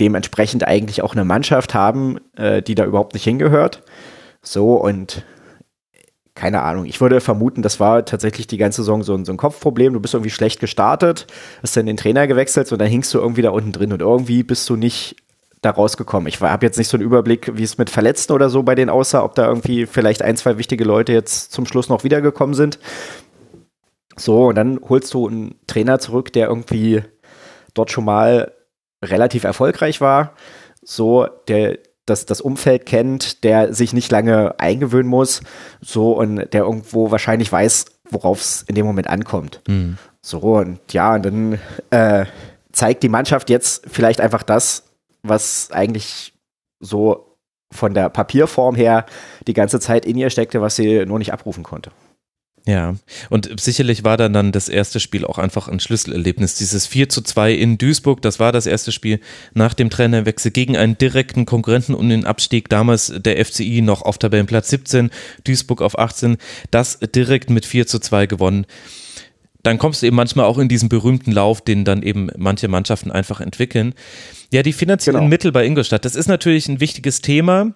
[0.00, 3.82] dementsprechend eigentlich auch eine Mannschaft haben, äh, die da überhaupt nicht hingehört.
[4.42, 5.24] So, und
[6.34, 6.84] keine Ahnung.
[6.84, 9.92] Ich würde vermuten, das war tatsächlich die ganze Saison so ein, so ein Kopfproblem.
[9.92, 11.26] Du bist irgendwie schlecht gestartet,
[11.62, 14.42] hast dann den Trainer gewechselt und dann hingst du irgendwie da unten drin und irgendwie
[14.42, 15.16] bist du nicht
[15.62, 16.28] da rausgekommen.
[16.28, 18.90] Ich habe jetzt nicht so einen Überblick, wie es mit Verletzten oder so bei denen
[18.90, 22.78] aussah, ob da irgendwie vielleicht ein, zwei wichtige Leute jetzt zum Schluss noch wiedergekommen sind.
[24.16, 27.02] So, und dann holst du einen Trainer zurück, der irgendwie
[27.74, 28.52] dort schon mal
[29.02, 30.34] relativ erfolgreich war.
[30.82, 35.40] So, der das, das Umfeld kennt, der sich nicht lange eingewöhnen muss,
[35.80, 39.62] so und der irgendwo wahrscheinlich weiß, worauf es in dem Moment ankommt.
[39.66, 39.98] Mhm.
[40.20, 41.58] So und ja, und dann
[41.90, 42.26] äh,
[42.72, 44.84] zeigt die Mannschaft jetzt vielleicht einfach das,
[45.22, 46.34] was eigentlich
[46.80, 47.36] so
[47.72, 49.06] von der Papierform her
[49.46, 51.90] die ganze Zeit in ihr steckte, was sie nur nicht abrufen konnte.
[52.66, 52.94] Ja,
[53.28, 56.54] und sicherlich war dann, dann das erste Spiel auch einfach ein Schlüsselerlebnis.
[56.54, 59.20] Dieses 4 zu 2 in Duisburg, das war das erste Spiel
[59.52, 62.70] nach dem Trainerwechsel gegen einen direkten Konkurrenten um den Abstieg.
[62.70, 65.10] Damals der FCI noch auf Tabellenplatz 17,
[65.44, 66.38] Duisburg auf 18.
[66.70, 68.64] Das direkt mit 4 zu 2 gewonnen.
[69.62, 73.10] Dann kommst du eben manchmal auch in diesen berühmten Lauf, den dann eben manche Mannschaften
[73.10, 73.94] einfach entwickeln.
[74.52, 75.28] Ja, die finanziellen genau.
[75.28, 77.74] Mittel bei Ingolstadt, das ist natürlich ein wichtiges Thema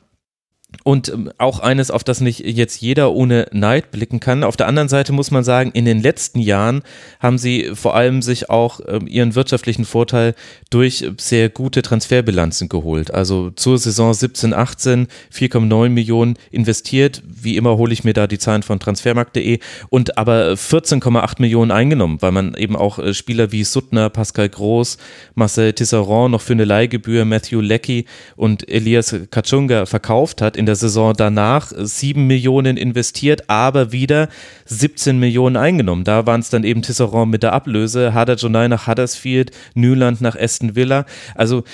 [0.85, 4.45] und ähm, auch eines, auf das nicht jetzt jeder ohne Neid blicken kann.
[4.45, 6.83] Auf der anderen Seite muss man sagen, in den letzten Jahren
[7.21, 10.35] haben sie vor allem sich auch ähm, ihren wirtschaftlichen Vorteil
[10.69, 13.12] durch sehr gute Transferbilanzen geholt.
[13.12, 17.23] Also zur Saison 17, 18 4,9 Millionen investiert.
[17.27, 22.19] Wie immer hole ich mir da die Zahlen von transfermarkt.de und aber 14,8 Millionen eingenommen,
[22.21, 24.99] weil man eben auch äh, Spieler wie Suttner, Pascal Groß,
[25.35, 28.05] Marcel Tisserand noch für eine Leihgebühr, Matthew Leckie
[28.37, 34.29] und Elias Kachunga verkauft hat in der Saison danach 7 Millionen investiert, aber wieder
[34.67, 36.05] 17 Millionen eingenommen.
[36.05, 40.37] Da waren es dann eben Tisserand mit der Ablöse, Hader Jonai nach Huddersfield, Newland nach
[40.37, 41.07] Aston Villa.
[41.35, 41.65] Also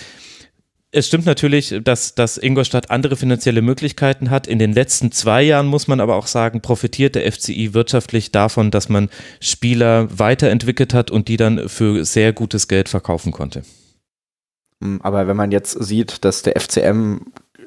[0.97, 4.47] es stimmt natürlich, dass, dass Ingolstadt andere finanzielle Möglichkeiten hat.
[4.47, 8.71] In den letzten zwei Jahren muss man aber auch sagen, profitiert der FCI wirtschaftlich davon,
[8.71, 9.11] dass man
[9.41, 13.63] Spieler weiterentwickelt hat und die dann für sehr gutes Geld verkaufen konnte.
[15.01, 17.23] Aber wenn man jetzt sieht, dass der FCM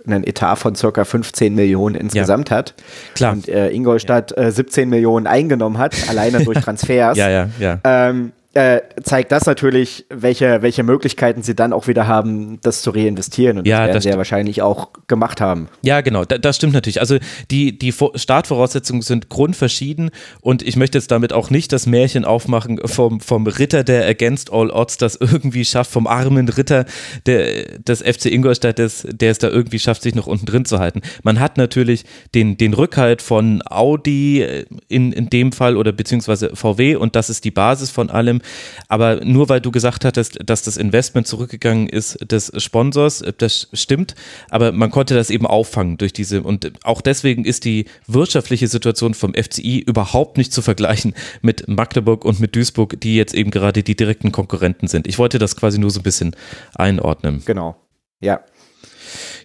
[0.07, 2.57] einen Etat von circa 15 Millionen insgesamt ja.
[2.57, 2.73] hat.
[3.15, 3.33] Klar.
[3.33, 4.43] Und äh, Ingolstadt ja.
[4.43, 7.17] äh, 17 Millionen eingenommen hat, alleine durch Transfers.
[7.17, 7.79] ja, ja, ja.
[7.83, 12.89] Ähm, äh, zeigt das natürlich, welche, welche Möglichkeiten sie dann auch wieder haben, das zu
[12.89, 13.59] reinvestieren.
[13.59, 15.69] Und ja, das werden das sie ja wahrscheinlich auch gemacht haben.
[15.83, 16.99] Ja, genau, da, das stimmt natürlich.
[16.99, 17.19] Also
[17.51, 20.09] die, die Startvoraussetzungen sind grundverschieden
[20.41, 24.51] und ich möchte jetzt damit auch nicht das Märchen aufmachen vom, vom Ritter, der against
[24.51, 26.85] all odds das irgendwie schafft, vom armen Ritter
[27.27, 30.79] der, des FC Ingolstadt, des, der es da irgendwie schafft, sich noch unten drin zu
[30.79, 31.03] halten.
[31.21, 34.43] Man hat natürlich den, den Rückhalt von Audi
[34.87, 38.41] in, in dem Fall oder beziehungsweise VW und das ist die Basis von allem.
[38.87, 44.15] Aber nur weil du gesagt hattest, dass das Investment zurückgegangen ist des Sponsors, das stimmt,
[44.49, 49.13] aber man konnte das eben auffangen durch diese und auch deswegen ist die wirtschaftliche Situation
[49.13, 53.83] vom FCI überhaupt nicht zu vergleichen mit Magdeburg und mit Duisburg, die jetzt eben gerade
[53.83, 55.07] die direkten Konkurrenten sind.
[55.07, 56.35] Ich wollte das quasi nur so ein bisschen
[56.75, 57.43] einordnen.
[57.45, 57.75] Genau.
[58.19, 58.41] Ja.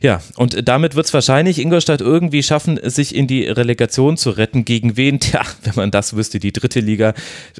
[0.00, 4.64] Ja, und damit wird es wahrscheinlich Ingolstadt irgendwie schaffen, sich in die Relegation zu retten.
[4.64, 5.20] Gegen wen?
[5.20, 7.14] Tja, wenn man das wüsste, die dritte Liga.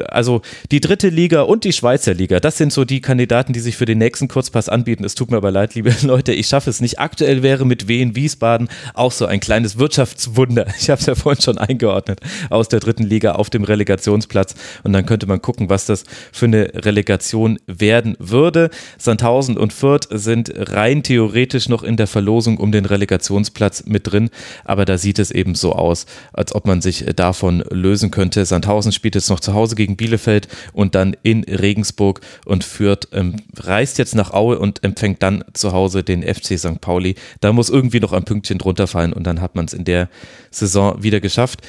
[0.07, 3.77] Also die dritte Liga und die Schweizer Liga, das sind so die Kandidaten, die sich
[3.77, 5.05] für den nächsten Kurzpass anbieten.
[5.05, 6.99] Es tut mir aber leid, liebe Leute, ich schaffe es nicht.
[6.99, 10.67] Aktuell wäre mit Wien Wiesbaden auch so ein kleines Wirtschaftswunder.
[10.79, 14.55] Ich habe es ja vorhin schon eingeordnet aus der dritten Liga auf dem Relegationsplatz.
[14.83, 18.71] Und dann könnte man gucken, was das für eine Relegation werden würde.
[18.99, 24.11] Sandhausen und Fürth sind rein theoretisch noch in der Verlosung Verlosung um den Relegationsplatz mit
[24.11, 24.31] drin,
[24.65, 28.45] aber da sieht es eben so aus, als ob man sich äh, davon lösen könnte.
[28.45, 33.37] Sandhausen spielt jetzt noch zu Hause gegen Bielefeld und dann in Regensburg und führt, ähm,
[33.57, 36.81] reist jetzt nach Aue und empfängt dann zu Hause den FC St.
[36.81, 37.17] Pauli.
[37.41, 40.09] Da muss irgendwie noch ein Pünktchen drunter fallen und dann hat man es in der
[40.51, 41.61] Saison wieder geschafft.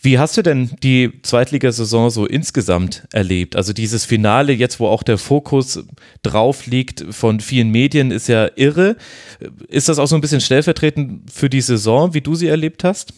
[0.00, 3.56] Wie hast du denn die Zweitligasaison so insgesamt erlebt?
[3.56, 5.84] Also dieses Finale, jetzt wo auch der Fokus
[6.22, 8.96] drauf liegt von vielen Medien, ist ja irre.
[9.68, 13.12] Ist das auch so ein bisschen stellvertretend für die Saison, wie du sie erlebt hast?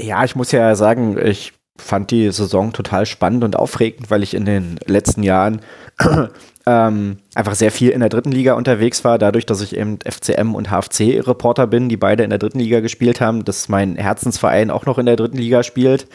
[0.00, 4.34] Ja, ich muss ja sagen, ich fand die Saison total spannend und aufregend, weil ich
[4.34, 5.60] in den letzten Jahren
[6.66, 10.56] ähm, einfach sehr viel in der dritten Liga unterwegs war, dadurch, dass ich eben FCM
[10.56, 14.86] und HFC-Reporter bin, die beide in der dritten Liga gespielt haben, dass mein Herzensverein auch
[14.86, 16.08] noch in der dritten Liga spielt.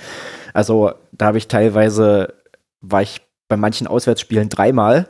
[0.54, 2.34] Also da habe ich teilweise,
[2.82, 5.08] war ich bei manchen Auswärtsspielen dreimal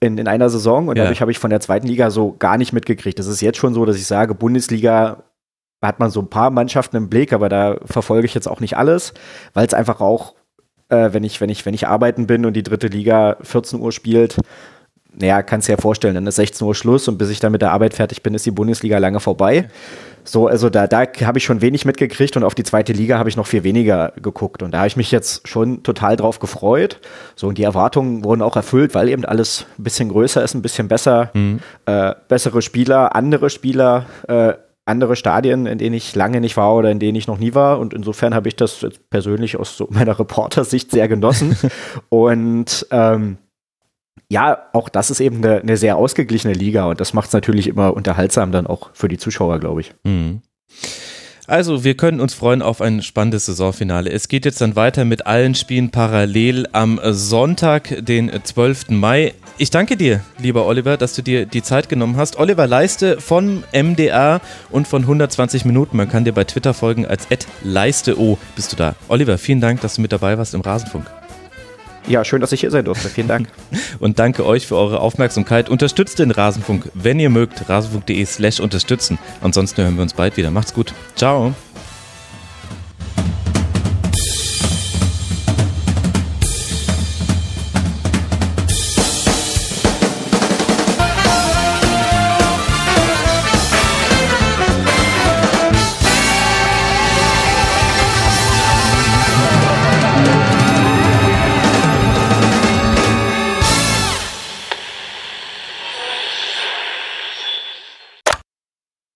[0.00, 1.04] in, in einer Saison und ja.
[1.04, 3.18] dadurch habe ich von der zweiten Liga so gar nicht mitgekriegt.
[3.18, 5.24] Das ist jetzt schon so, dass ich sage, Bundesliga
[5.82, 8.76] hat man so ein paar Mannschaften im Blick, aber da verfolge ich jetzt auch nicht
[8.76, 9.14] alles,
[9.54, 10.34] weil es einfach auch,
[10.88, 13.92] äh, wenn ich, wenn ich, wenn ich arbeiten bin und die dritte Liga 14 Uhr
[13.92, 14.36] spielt,
[15.14, 17.52] naja, kannst du dir ja vorstellen, dann ist 16 Uhr Schluss und bis ich dann
[17.52, 19.68] mit der Arbeit fertig bin, ist die Bundesliga lange vorbei.
[20.28, 23.30] So, also da, da habe ich schon wenig mitgekriegt und auf die zweite Liga habe
[23.30, 24.62] ich noch viel weniger geguckt.
[24.62, 27.00] Und da habe ich mich jetzt schon total drauf gefreut.
[27.34, 30.62] So, und die Erwartungen wurden auch erfüllt, weil eben alles ein bisschen größer ist, ein
[30.62, 31.60] bisschen besser, mhm.
[31.86, 34.52] äh, bessere Spieler, andere Spieler, äh,
[34.84, 37.78] andere Stadien, in denen ich lange nicht war oder in denen ich noch nie war.
[37.78, 41.56] Und insofern habe ich das persönlich aus so meiner Reportersicht sehr genossen.
[42.10, 43.38] und ähm,
[44.30, 47.66] ja, auch das ist eben eine, eine sehr ausgeglichene Liga und das macht es natürlich
[47.66, 49.94] immer unterhaltsam dann auch für die Zuschauer, glaube ich.
[50.04, 50.42] Mhm.
[51.46, 54.10] Also, wir können uns freuen auf ein spannendes Saisonfinale.
[54.10, 58.90] Es geht jetzt dann weiter mit allen Spielen parallel am Sonntag, den 12.
[58.90, 59.32] Mai.
[59.56, 62.38] Ich danke dir, lieber Oliver, dass du dir die Zeit genommen hast.
[62.38, 65.96] Oliver Leiste von MDA und von 120 Minuten.
[65.96, 67.28] Man kann dir bei Twitter folgen als
[67.64, 68.36] @leisteo.
[68.54, 68.94] Bist du da?
[69.08, 71.06] Oliver, vielen Dank, dass du mit dabei warst im Rasenfunk.
[72.08, 73.08] Ja, schön, dass ich hier sein durfte.
[73.08, 73.48] Vielen Dank.
[73.98, 75.68] Und danke euch für eure Aufmerksamkeit.
[75.68, 77.68] Unterstützt den Rasenfunk, wenn ihr mögt.
[77.68, 79.18] rasenfunk.de slash unterstützen.
[79.40, 80.50] Ansonsten hören wir uns bald wieder.
[80.50, 80.94] Macht's gut.
[81.14, 81.54] Ciao.